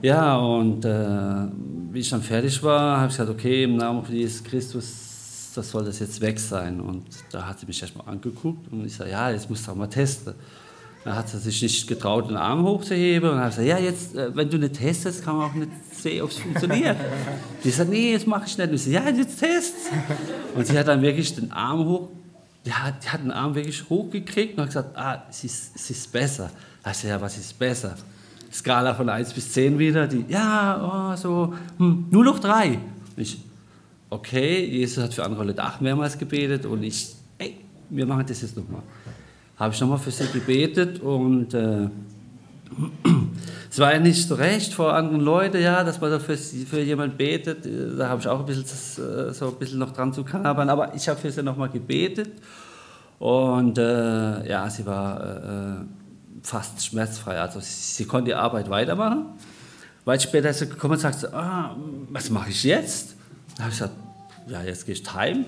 ja, 0.00 0.36
und 0.36 0.84
äh, 0.84 1.48
wie 1.90 2.00
ich 2.00 2.10
dann 2.10 2.22
fertig 2.22 2.62
war, 2.62 2.98
habe 2.98 3.10
ich 3.10 3.16
gesagt, 3.16 3.30
okay, 3.30 3.64
im 3.64 3.76
Namen 3.76 4.04
von 4.04 4.14
Jesus 4.14 4.44
Christus, 4.44 5.52
das 5.54 5.70
soll 5.70 5.84
das 5.84 5.98
jetzt 5.98 6.20
weg 6.20 6.38
sein. 6.38 6.80
Und 6.80 7.04
da 7.32 7.46
hat 7.46 7.58
sie 7.58 7.66
mich 7.66 7.82
erstmal 7.82 8.06
angeguckt 8.06 8.70
und 8.70 8.86
ich 8.86 8.94
sage, 8.94 9.10
ja, 9.10 9.30
jetzt 9.30 9.50
musst 9.50 9.66
du 9.66 9.72
auch 9.72 9.74
mal 9.74 9.88
testen. 9.88 10.34
Dann 11.04 11.16
hat 11.16 11.28
sie 11.28 11.38
sich 11.38 11.62
nicht 11.62 11.88
getraut, 11.88 12.28
den 12.28 12.36
Arm 12.36 12.62
hochzuheben. 12.62 13.30
Und 13.30 13.38
hat 13.38 13.50
gesagt, 13.50 13.66
ja, 13.66 13.78
jetzt, 13.78 14.14
äh, 14.14 14.34
wenn 14.36 14.48
du 14.48 14.58
nicht 14.58 14.74
testest, 14.74 15.24
kann 15.24 15.36
man 15.36 15.50
auch 15.50 15.54
nicht 15.54 15.70
sehen, 16.02 16.22
ob 16.22 16.30
es 16.30 16.38
funktioniert. 16.38 16.96
Die 17.64 17.70
sagt, 17.70 17.90
nee, 17.90 18.12
jetzt 18.12 18.26
mache 18.26 18.46
ich 18.46 18.56
nicht. 18.56 18.68
Und 18.68 18.74
ich 18.74 18.84
so, 18.84 18.90
ja, 18.90 19.08
jetzt 19.08 19.38
test. 19.38 19.74
Und 20.54 20.66
sie 20.66 20.78
hat 20.78 20.88
dann 20.88 21.02
wirklich 21.02 21.34
den 21.34 21.50
Arm 21.52 21.84
hoch, 21.84 22.08
die 22.64 22.72
hat, 22.72 23.04
die 23.04 23.08
hat 23.08 23.22
den 23.22 23.30
Arm 23.30 23.54
wirklich 23.54 23.88
hochgekriegt 23.88 24.54
und 24.54 24.62
hat 24.62 24.68
gesagt, 24.68 24.96
ah, 24.96 25.24
es 25.28 25.44
ist, 25.44 25.76
es 25.76 25.90
ist 25.90 26.12
besser. 26.12 26.50
Da 26.82 26.90
ich 26.90 27.02
ja, 27.02 27.20
was 27.20 27.36
ist 27.36 27.58
besser? 27.58 27.96
Skala 28.52 28.94
von 28.94 29.08
1 29.08 29.32
bis 29.34 29.52
10 29.52 29.78
wieder, 29.78 30.06
die, 30.06 30.24
ja, 30.28 31.12
oh, 31.12 31.16
so, 31.16 31.54
hm, 31.76 32.06
nur 32.10 32.24
noch 32.24 32.38
3. 32.38 32.78
Ich, 33.16 33.38
okay, 34.08 34.64
Jesus 34.64 35.04
hat 35.04 35.12
für 35.12 35.24
andere 35.24 35.44
Leute 35.44 35.62
auch 35.64 35.80
mehrmals 35.80 36.16
gebetet 36.16 36.64
und 36.64 36.82
ich, 36.82 37.14
ey, 37.36 37.56
wir 37.90 38.06
machen 38.06 38.24
das 38.26 38.40
jetzt 38.40 38.56
nochmal 38.56 38.82
habe 39.58 39.74
ich 39.74 39.80
nochmal 39.80 39.98
für 39.98 40.10
sie 40.10 40.26
gebetet 40.32 41.00
und 41.00 41.52
äh, 41.52 41.88
es 43.70 43.78
war 43.78 43.92
ja 43.92 43.98
nicht 43.98 44.26
so 44.26 44.34
recht 44.34 44.72
vor 44.72 44.94
anderen 44.94 45.20
Leuten, 45.20 45.60
ja, 45.60 45.84
dass 45.84 46.00
man 46.00 46.10
da 46.10 46.18
für, 46.18 46.36
für 46.36 46.80
jemanden 46.80 47.16
betet. 47.16 47.66
Da 47.98 48.08
habe 48.08 48.20
ich 48.20 48.28
auch 48.28 48.40
ein 48.40 48.46
bisschen, 48.46 48.64
äh, 48.64 49.32
so 49.32 49.48
ein 49.48 49.54
bisschen 49.56 49.78
noch 49.78 49.92
dran 49.92 50.12
zu 50.12 50.24
knabbern. 50.24 50.70
Aber 50.70 50.94
ich 50.94 51.08
habe 51.08 51.20
für 51.20 51.30
sie 51.30 51.42
nochmal 51.42 51.68
gebetet. 51.68 52.30
Und 53.18 53.78
äh, 53.78 54.48
ja, 54.48 54.70
sie 54.70 54.86
war 54.86 55.20
äh, 55.20 55.84
fast 56.42 56.84
schmerzfrei. 56.84 57.40
Also 57.40 57.60
sie, 57.60 57.66
sie, 57.66 58.04
konnte 58.04 58.30
die 58.30 58.34
Arbeit 58.34 58.70
weitermachen. 58.70 59.26
Weil 60.04 60.20
später 60.20 60.50
ist 60.50 60.60
sie 60.60 60.68
gekommen 60.68 60.94
und 60.94 61.00
sagte, 61.00 61.32
ah, 61.34 61.76
was 62.10 62.30
mache 62.30 62.50
ich 62.50 62.64
jetzt? 62.64 63.14
Da 63.56 63.64
habe 63.64 63.72
ich 63.72 63.78
gesagt, 63.78 63.94
ja, 64.46 64.62
jetzt 64.62 64.86
gehe 64.86 64.94
ich 64.94 65.14
heim. 65.14 65.44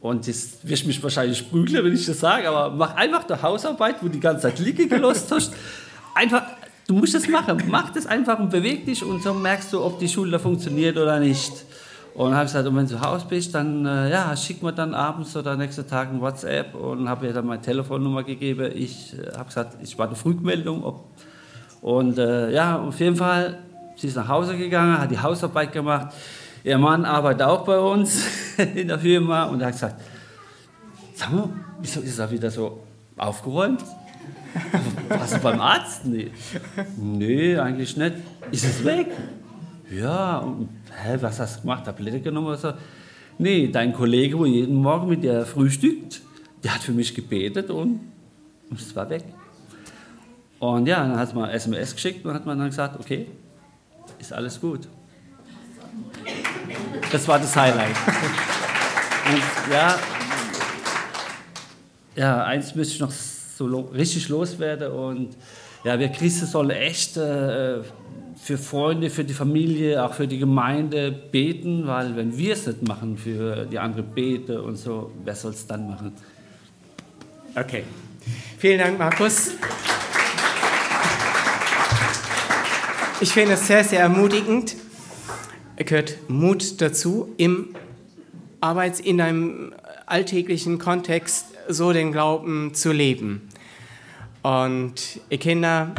Und 0.00 0.26
jetzt 0.26 0.68
wirst 0.68 0.82
du 0.82 0.88
mich 0.88 1.02
wahrscheinlich 1.02 1.50
prügeln, 1.50 1.82
wenn 1.82 1.94
ich 1.94 2.04
das 2.04 2.20
sage, 2.20 2.46
aber 2.46 2.70
mach 2.74 2.94
einfach 2.94 3.24
die 3.24 3.40
Hausarbeit, 3.40 3.96
wo 4.02 4.06
du 4.06 4.12
die 4.12 4.20
ganze 4.20 4.42
Zeit 4.42 4.58
liegen 4.58 4.86
gelost 4.86 5.32
hast. 5.32 5.54
Einfach, 6.14 6.42
du 6.86 6.94
musst 6.94 7.14
das 7.14 7.28
machen. 7.28 7.62
Mach 7.68 7.90
das 7.90 8.06
einfach 8.06 8.38
und 8.38 8.50
beweg 8.50 8.86
dich 8.86 9.04
und 9.04 9.22
so 9.22 9.34
merkst 9.34 9.72
du, 9.72 9.82
ob 9.82 9.98
die 9.98 10.08
Schulter 10.08 10.38
funktioniert 10.38 10.96
oder 10.96 11.18
nicht. 11.20 11.52
Und 12.14 12.32
habe 12.34 12.44
gesagt, 12.44 12.66
und 12.68 12.76
wenn 12.76 12.86
du 12.86 12.92
zu 12.92 13.00
Hause 13.00 13.26
bist, 13.28 13.54
dann 13.56 13.84
äh, 13.86 14.10
ja, 14.10 14.36
schick 14.36 14.62
mir 14.62 14.72
dann 14.72 14.94
abends 14.94 15.36
oder 15.36 15.56
nächsten 15.56 15.86
Tag 15.86 16.10
ein 16.10 16.20
WhatsApp 16.20 16.74
und 16.74 17.08
habe 17.08 17.26
ihr 17.26 17.32
dann 17.32 17.46
meine 17.46 17.60
Telefonnummer 17.60 18.22
gegeben. 18.22 18.70
Ich 18.72 19.14
äh, 19.18 19.36
habe 19.36 19.46
gesagt, 19.46 19.78
ich 19.82 19.98
warte 19.98 20.12
auf 20.12 20.24
Rückmeldung. 20.24 20.84
Ob, 20.84 21.08
und 21.82 22.16
äh, 22.18 22.52
ja, 22.52 22.78
auf 22.78 23.00
jeden 23.00 23.16
Fall, 23.16 23.58
sie 23.96 24.06
ist 24.06 24.16
nach 24.16 24.28
Hause 24.28 24.56
gegangen, 24.56 24.96
hat 24.96 25.10
die 25.10 25.18
Hausarbeit 25.18 25.72
gemacht. 25.72 26.14
Ihr 26.62 26.78
Mann 26.78 27.04
arbeitet 27.04 27.42
auch 27.42 27.64
bei 27.64 27.78
uns 27.80 28.24
in 28.74 28.86
der 28.86 29.00
Firma 29.00 29.44
und 29.44 29.60
er 29.60 29.66
hat 29.66 29.74
gesagt, 29.74 30.00
sag 31.14 31.32
mal, 31.32 31.48
wieso 31.80 32.00
ist 32.00 32.18
er 32.20 32.30
wieder 32.30 32.50
so 32.50 32.78
aufgeräumt? 33.16 33.82
Warst 35.08 35.34
du 35.34 35.38
beim 35.40 35.60
Arzt? 35.60 36.04
Nee. 36.06 36.30
Nee, 36.96 37.56
eigentlich 37.56 37.96
nicht. 37.96 38.14
Ist 38.50 38.64
es 38.64 38.84
weg? 38.84 39.08
Ja, 39.90 40.38
und, 40.38 40.68
hä, 41.02 41.18
was 41.20 41.40
hast 41.40 41.56
du 41.56 41.60
gemacht? 41.62 41.84
Tablette 41.84 42.20
genommen 42.20 42.48
oder 42.48 42.56
so? 42.56 42.72
Nee, 43.38 43.68
dein 43.68 43.92
Kollege, 43.92 44.38
wo 44.38 44.46
jeden 44.46 44.76
Morgen 44.76 45.08
mit 45.08 45.22
dir 45.22 45.44
frühstückt, 45.44 46.22
der 46.62 46.74
hat 46.74 46.82
für 46.82 46.92
mich 46.92 47.14
gebetet 47.14 47.70
und, 47.70 48.00
und 48.70 48.80
es 48.80 48.94
war 48.94 49.08
weg. 49.10 49.24
Und 50.60 50.86
ja, 50.86 51.06
dann 51.06 51.18
hat 51.18 51.34
man 51.34 51.50
SMS 51.50 51.94
geschickt 51.94 52.24
und 52.24 52.32
hat 52.32 52.46
man 52.46 52.58
dann 52.58 52.68
gesagt, 52.68 52.98
okay, 52.98 53.26
ist 54.18 54.32
alles 54.32 54.60
gut. 54.60 54.88
Das 57.12 57.28
war 57.28 57.38
das 57.38 57.54
Highlight. 57.54 57.94
Und 59.26 59.72
ja, 59.72 59.98
ja, 62.16 62.44
eins 62.44 62.74
müsste 62.74 62.94
ich 62.94 63.00
noch 63.00 63.10
so 63.56 63.66
lo 63.66 63.80
richtig 63.92 64.28
loswerden. 64.28 64.92
Und 64.92 65.36
ja, 65.84 65.98
wir 65.98 66.08
Christen 66.08 66.46
sollen 66.46 66.70
echt 66.70 67.16
äh, 67.16 67.80
für 68.36 68.58
Freunde, 68.58 69.10
für 69.10 69.24
die 69.24 69.34
Familie, 69.34 70.04
auch 70.04 70.14
für 70.14 70.26
die 70.26 70.38
Gemeinde 70.38 71.12
beten, 71.12 71.86
weil 71.86 72.16
wenn 72.16 72.36
wir 72.36 72.52
es 72.52 72.66
nicht 72.66 72.86
machen, 72.86 73.16
für 73.16 73.66
die 73.66 73.78
anderen 73.78 74.06
beten 74.06 74.58
und 74.58 74.76
so, 74.76 75.12
wer 75.24 75.34
soll 75.34 75.52
es 75.52 75.66
dann 75.66 75.88
machen? 75.88 76.12
Okay. 77.54 77.84
Vielen 78.58 78.78
Dank, 78.78 78.98
Markus. 78.98 79.52
Ich 83.20 83.30
finde 83.30 83.52
es 83.52 83.66
sehr, 83.66 83.84
sehr 83.84 84.00
ermutigend 84.00 84.76
gehört 85.76 86.18
Mut 86.28 86.80
dazu, 86.80 87.32
im 87.36 87.74
Arbeits-, 88.60 89.00
in 89.00 89.20
einem 89.20 89.74
alltäglichen 90.06 90.78
Kontext 90.78 91.46
so 91.68 91.92
den 91.92 92.12
Glauben 92.12 92.74
zu 92.74 92.92
leben. 92.92 93.48
Und 94.42 95.20
ihr 95.30 95.38
Kinder, 95.38 95.94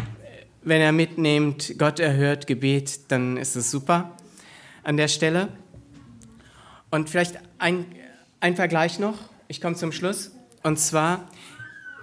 wenn 0.61 0.81
ihr 0.81 0.91
mitnehmt, 0.91 1.75
Gott 1.77 1.99
erhört 1.99 2.47
Gebet, 2.47 3.11
dann 3.11 3.37
ist 3.37 3.55
es 3.55 3.71
super 3.71 4.11
an 4.83 4.97
der 4.97 5.07
Stelle. 5.07 5.49
Und 6.91 7.09
vielleicht 7.09 7.39
ein, 7.57 7.85
ein 8.39 8.55
Vergleich 8.55 8.99
noch, 8.99 9.15
ich 9.47 9.61
komme 9.61 9.75
zum 9.75 9.91
Schluss. 9.91 10.31
Und 10.63 10.79
zwar, 10.79 11.27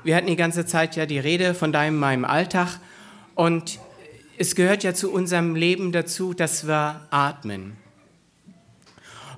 wir 0.04 0.16
hatten 0.16 0.26
die 0.26 0.36
ganze 0.36 0.66
Zeit 0.66 0.96
ja 0.96 1.06
die 1.06 1.18
Rede 1.18 1.54
von 1.54 1.72
deinem, 1.72 1.98
meinem 1.98 2.24
Alltag. 2.24 2.78
Und 3.34 3.78
es 4.38 4.54
gehört 4.54 4.82
ja 4.82 4.94
zu 4.94 5.12
unserem 5.12 5.54
Leben 5.54 5.92
dazu, 5.92 6.34
dass 6.34 6.66
wir 6.66 7.06
atmen. 7.10 7.76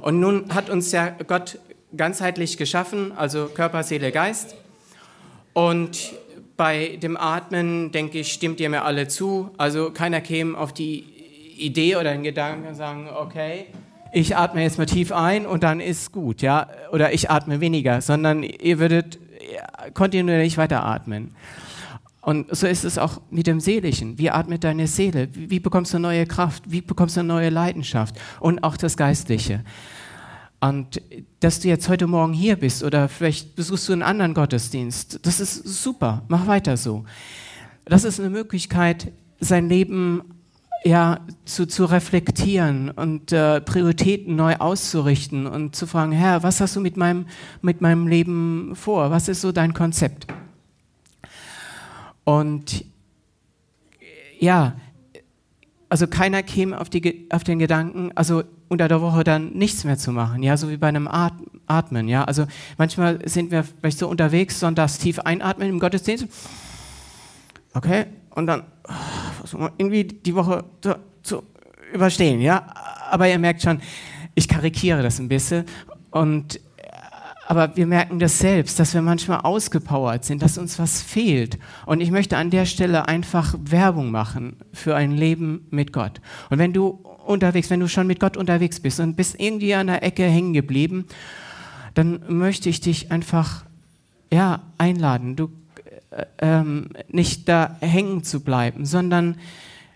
Und 0.00 0.20
nun 0.20 0.54
hat 0.54 0.70
uns 0.70 0.92
ja 0.92 1.10
Gott 1.10 1.58
ganzheitlich 1.96 2.56
geschaffen, 2.56 3.12
also 3.16 3.46
Körper, 3.46 3.82
Seele, 3.82 4.12
Geist. 4.12 4.54
Und 5.52 6.12
bei 6.56 6.98
dem 7.02 7.16
Atmen, 7.16 7.92
denke 7.92 8.20
ich, 8.20 8.32
stimmt 8.32 8.60
ihr 8.60 8.70
mir 8.70 8.84
alle 8.84 9.08
zu. 9.08 9.50
Also 9.56 9.90
keiner 9.90 10.20
käme 10.20 10.56
auf 10.56 10.72
die 10.72 11.04
Idee 11.58 11.96
oder 11.96 12.12
den 12.12 12.22
Gedanken 12.22 12.68
und 12.68 12.74
sagen, 12.74 13.08
okay, 13.14 13.66
ich 14.12 14.36
atme 14.36 14.62
jetzt 14.62 14.78
mal 14.78 14.86
tief 14.86 15.10
ein 15.10 15.44
und 15.44 15.64
dann 15.64 15.80
ist 15.80 16.12
gut, 16.12 16.40
ja, 16.40 16.68
oder 16.92 17.12
ich 17.12 17.30
atme 17.30 17.60
weniger, 17.60 18.00
sondern 18.00 18.44
ihr 18.44 18.78
würdet 18.78 19.18
kontinuierlich 19.92 20.56
weiter 20.56 20.84
atmen. 20.84 21.34
Und 22.20 22.54
so 22.56 22.66
ist 22.66 22.84
es 22.84 22.96
auch 22.96 23.20
mit 23.30 23.46
dem 23.46 23.60
Seelischen. 23.60 24.16
Wie 24.16 24.30
atmet 24.30 24.64
deine 24.64 24.86
Seele? 24.86 25.28
Wie 25.32 25.60
bekommst 25.60 25.92
du 25.92 25.98
neue 25.98 26.26
Kraft? 26.26 26.62
Wie 26.66 26.80
bekommst 26.80 27.16
du 27.16 27.22
neue 27.22 27.50
Leidenschaft? 27.50 28.14
Und 28.40 28.62
auch 28.64 28.76
das 28.76 28.96
Geistliche. 28.96 29.62
Und 30.64 31.02
dass 31.40 31.60
du 31.60 31.68
jetzt 31.68 31.90
heute 31.90 32.06
Morgen 32.06 32.32
hier 32.32 32.56
bist 32.56 32.82
oder 32.82 33.10
vielleicht 33.10 33.54
besuchst 33.54 33.86
du 33.86 33.92
einen 33.92 34.02
anderen 34.02 34.32
Gottesdienst, 34.32 35.20
das 35.26 35.38
ist 35.38 35.62
super. 35.66 36.22
Mach 36.28 36.46
weiter 36.46 36.78
so. 36.78 37.04
Das 37.84 38.04
ist 38.04 38.18
eine 38.18 38.30
Möglichkeit, 38.30 39.12
sein 39.40 39.68
Leben 39.68 40.22
ja, 40.82 41.20
zu, 41.44 41.66
zu 41.66 41.84
reflektieren 41.84 42.88
und 42.88 43.30
äh, 43.30 43.60
Prioritäten 43.60 44.36
neu 44.36 44.56
auszurichten 44.56 45.46
und 45.46 45.76
zu 45.76 45.86
fragen, 45.86 46.12
Herr, 46.12 46.42
was 46.42 46.62
hast 46.62 46.76
du 46.76 46.80
mit 46.80 46.96
meinem, 46.96 47.26
mit 47.60 47.82
meinem 47.82 48.06
Leben 48.06 48.74
vor? 48.74 49.10
Was 49.10 49.28
ist 49.28 49.42
so 49.42 49.52
dein 49.52 49.74
Konzept? 49.74 50.26
Und 52.24 52.86
ja, 54.38 54.76
also 55.90 56.06
keiner 56.06 56.42
käme 56.42 56.80
auf, 56.80 56.88
die, 56.88 57.28
auf 57.30 57.44
den 57.44 57.58
Gedanken, 57.58 58.12
also 58.14 58.44
unter 58.74 58.88
der 58.88 59.00
Woche 59.00 59.22
dann 59.22 59.52
nichts 59.52 59.84
mehr 59.84 59.96
zu 59.96 60.10
machen, 60.10 60.42
ja, 60.42 60.56
so 60.56 60.68
wie 60.68 60.76
bei 60.76 60.88
einem 60.88 61.08
Atmen, 61.08 62.08
ja. 62.08 62.24
Also 62.24 62.46
manchmal 62.76 63.26
sind 63.28 63.52
wir 63.52 63.62
vielleicht 63.62 63.98
so 63.98 64.08
unterwegs, 64.08 64.58
sonntags 64.58 64.98
tief 64.98 65.20
einatmen 65.20 65.68
im 65.68 65.78
Gottesdienst, 65.78 66.26
okay, 67.72 68.06
und 68.30 68.46
dann 68.46 68.64
irgendwie 69.78 70.04
die 70.04 70.34
Woche 70.34 70.64
zu, 70.80 70.98
zu 71.22 71.42
überstehen, 71.92 72.40
ja. 72.40 72.66
Aber 73.10 73.28
ihr 73.28 73.38
merkt 73.38 73.62
schon, 73.62 73.80
ich 74.34 74.48
karikiere 74.48 75.02
das 75.02 75.20
ein 75.20 75.28
bisschen 75.28 75.64
und 76.10 76.60
aber 77.46 77.76
wir 77.76 77.86
merken 77.86 78.18
das 78.18 78.38
selbst, 78.38 78.80
dass 78.80 78.94
wir 78.94 79.02
manchmal 79.02 79.40
ausgepowert 79.40 80.24
sind, 80.24 80.42
dass 80.42 80.56
uns 80.56 80.78
was 80.78 81.02
fehlt. 81.02 81.58
Und 81.84 82.00
ich 82.00 82.10
möchte 82.10 82.38
an 82.38 82.48
der 82.48 82.64
Stelle 82.64 83.06
einfach 83.06 83.54
Werbung 83.62 84.10
machen 84.10 84.56
für 84.72 84.96
ein 84.96 85.12
Leben 85.12 85.66
mit 85.70 85.92
Gott. 85.92 86.22
Und 86.48 86.58
wenn 86.58 86.72
du 86.72 87.04
unterwegs, 87.26 87.70
wenn 87.70 87.80
du 87.80 87.88
schon 87.88 88.06
mit 88.06 88.20
Gott 88.20 88.36
unterwegs 88.36 88.80
bist 88.80 89.00
und 89.00 89.16
bist 89.16 89.38
irgendwie 89.38 89.74
an 89.74 89.88
der 89.88 90.02
Ecke 90.02 90.24
hängen 90.24 90.52
geblieben, 90.52 91.06
dann 91.94 92.20
möchte 92.28 92.68
ich 92.68 92.80
dich 92.80 93.10
einfach 93.10 93.64
ja, 94.32 94.62
einladen, 94.78 95.36
du, 95.36 95.50
äh, 96.10 96.26
ähm, 96.38 96.90
nicht 97.08 97.48
da 97.48 97.76
hängen 97.80 98.24
zu 98.24 98.40
bleiben, 98.40 98.84
sondern 98.84 99.36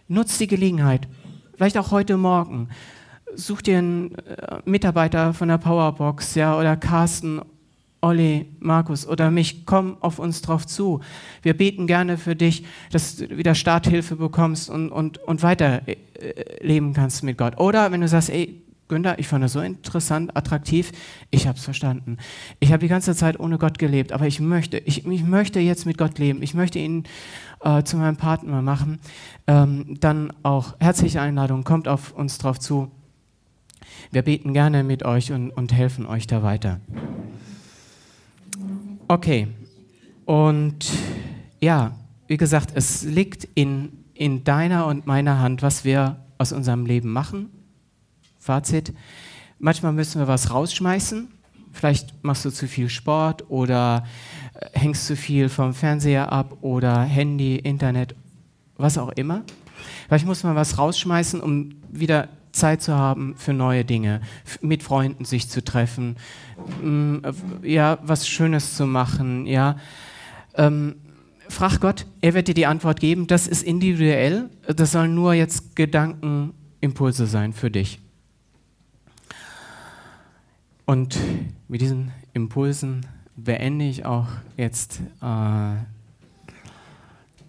nutz 0.06 0.38
die 0.38 0.46
Gelegenheit, 0.46 1.08
vielleicht 1.56 1.76
auch 1.76 1.90
heute 1.90 2.16
Morgen, 2.16 2.68
such 3.34 3.62
dir 3.62 3.78
einen 3.78 4.14
äh, 4.14 4.60
Mitarbeiter 4.64 5.34
von 5.34 5.48
der 5.48 5.58
Powerbox, 5.58 6.34
ja, 6.34 6.58
oder 6.58 6.76
Carsten, 6.76 7.42
Olli, 8.00 8.46
Markus 8.60 9.06
oder 9.06 9.30
mich, 9.30 9.66
komm 9.66 9.96
auf 10.00 10.18
uns 10.18 10.40
drauf 10.40 10.66
zu. 10.66 11.00
Wir 11.42 11.56
beten 11.56 11.88
gerne 11.88 12.16
für 12.16 12.36
dich, 12.36 12.64
dass 12.92 13.16
du 13.16 13.36
wieder 13.36 13.56
Starthilfe 13.56 14.16
bekommst 14.16 14.70
und, 14.70 14.90
und, 14.90 15.18
und 15.18 15.42
weiterleben 15.42 16.90
äh, 16.90 16.94
kannst 16.94 17.24
mit 17.24 17.36
Gott. 17.36 17.58
Oder 17.58 17.90
wenn 17.90 18.00
du 18.00 18.08
sagst, 18.08 18.30
ey, 18.30 18.62
Günther, 18.86 19.18
ich 19.18 19.28
fand 19.28 19.44
das 19.44 19.52
so 19.52 19.60
interessant, 19.60 20.34
attraktiv, 20.36 20.92
ich 21.30 21.46
habe 21.46 21.58
es 21.58 21.64
verstanden. 21.64 22.16
Ich 22.58 22.72
habe 22.72 22.80
die 22.80 22.88
ganze 22.88 23.14
Zeit 23.14 23.38
ohne 23.38 23.58
Gott 23.58 23.78
gelebt, 23.78 24.12
aber 24.12 24.26
ich 24.26 24.40
möchte, 24.40 24.78
ich, 24.78 25.06
ich 25.06 25.24
möchte 25.24 25.60
jetzt 25.60 25.84
mit 25.84 25.98
Gott 25.98 26.18
leben. 26.18 26.42
Ich 26.42 26.54
möchte 26.54 26.78
ihn 26.78 27.04
äh, 27.60 27.82
zu 27.82 27.96
meinem 27.96 28.16
Partner 28.16 28.62
machen. 28.62 29.00
Ähm, 29.46 29.96
dann 30.00 30.32
auch 30.42 30.74
herzliche 30.80 31.20
Einladung, 31.20 31.64
kommt 31.64 31.86
auf 31.86 32.12
uns 32.12 32.38
drauf 32.38 32.58
zu. 32.58 32.90
Wir 34.10 34.22
beten 34.22 34.54
gerne 34.54 34.84
mit 34.84 35.04
euch 35.04 35.32
und, 35.32 35.50
und 35.50 35.72
helfen 35.72 36.06
euch 36.06 36.26
da 36.26 36.42
weiter. 36.42 36.80
Okay, 39.10 39.48
und 40.26 40.86
ja, 41.60 41.96
wie 42.26 42.36
gesagt, 42.36 42.72
es 42.74 43.04
liegt 43.04 43.48
in, 43.54 44.04
in 44.12 44.44
deiner 44.44 44.84
und 44.84 45.06
meiner 45.06 45.38
Hand, 45.38 45.62
was 45.62 45.82
wir 45.82 46.18
aus 46.36 46.52
unserem 46.52 46.84
Leben 46.84 47.10
machen. 47.10 47.48
Fazit, 48.38 48.92
manchmal 49.58 49.94
müssen 49.94 50.20
wir 50.20 50.28
was 50.28 50.50
rausschmeißen. 50.50 51.28
Vielleicht 51.72 52.22
machst 52.22 52.44
du 52.44 52.50
zu 52.50 52.68
viel 52.68 52.90
Sport 52.90 53.50
oder 53.50 54.04
äh, 54.52 54.78
hängst 54.78 55.06
zu 55.06 55.16
viel 55.16 55.48
vom 55.48 55.72
Fernseher 55.72 56.30
ab 56.30 56.58
oder 56.60 57.00
Handy, 57.00 57.56
Internet 57.56 58.14
was 58.76 58.98
auch 58.98 59.12
immer. 59.12 59.42
Vielleicht 60.06 60.26
muss 60.26 60.42
man 60.42 60.54
was 60.54 60.76
rausschmeißen, 60.76 61.40
um 61.40 61.76
wieder 61.90 62.28
Zeit 62.52 62.82
zu 62.82 62.94
haben 62.94 63.34
für 63.36 63.52
neue 63.52 63.84
Dinge, 63.84 64.20
mit 64.60 64.82
Freunden 64.82 65.24
sich 65.24 65.48
zu 65.48 65.62
treffen, 65.62 66.16
mm, 66.82 67.18
ja, 67.62 67.98
was 68.02 68.28
Schönes 68.28 68.74
zu 68.74 68.86
machen, 68.86 69.46
ja. 69.46 69.76
Ähm, 70.54 70.96
frag 71.48 71.80
Gott, 71.80 72.06
er 72.20 72.34
wird 72.34 72.48
dir 72.48 72.54
die 72.54 72.66
Antwort 72.66 73.00
geben. 73.00 73.26
Das 73.26 73.46
ist 73.46 73.62
individuell, 73.62 74.50
das 74.66 74.92
sollen 74.92 75.14
nur 75.14 75.34
jetzt 75.34 75.76
Gedankenimpulse 75.76 77.26
sein 77.26 77.52
für 77.52 77.70
dich. 77.70 78.00
Und 80.84 81.18
mit 81.68 81.80
diesen 81.80 82.12
Impulsen 82.32 83.04
beende 83.36 83.84
ich 83.84 84.06
auch 84.06 84.28
jetzt 84.56 85.00
äh, 85.20 85.74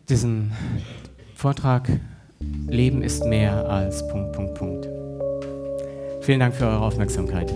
diesen 0.09 0.51
Vortrag. 1.35 1.89
Leben 2.67 3.01
ist 3.01 3.25
mehr 3.25 3.67
als 3.69 4.07
Punkt, 4.07 4.33
Punkt, 4.33 4.55
Punkt. 4.55 4.87
Vielen 6.21 6.39
Dank 6.39 6.55
für 6.55 6.65
eure 6.65 6.81
Aufmerksamkeit. 6.81 7.51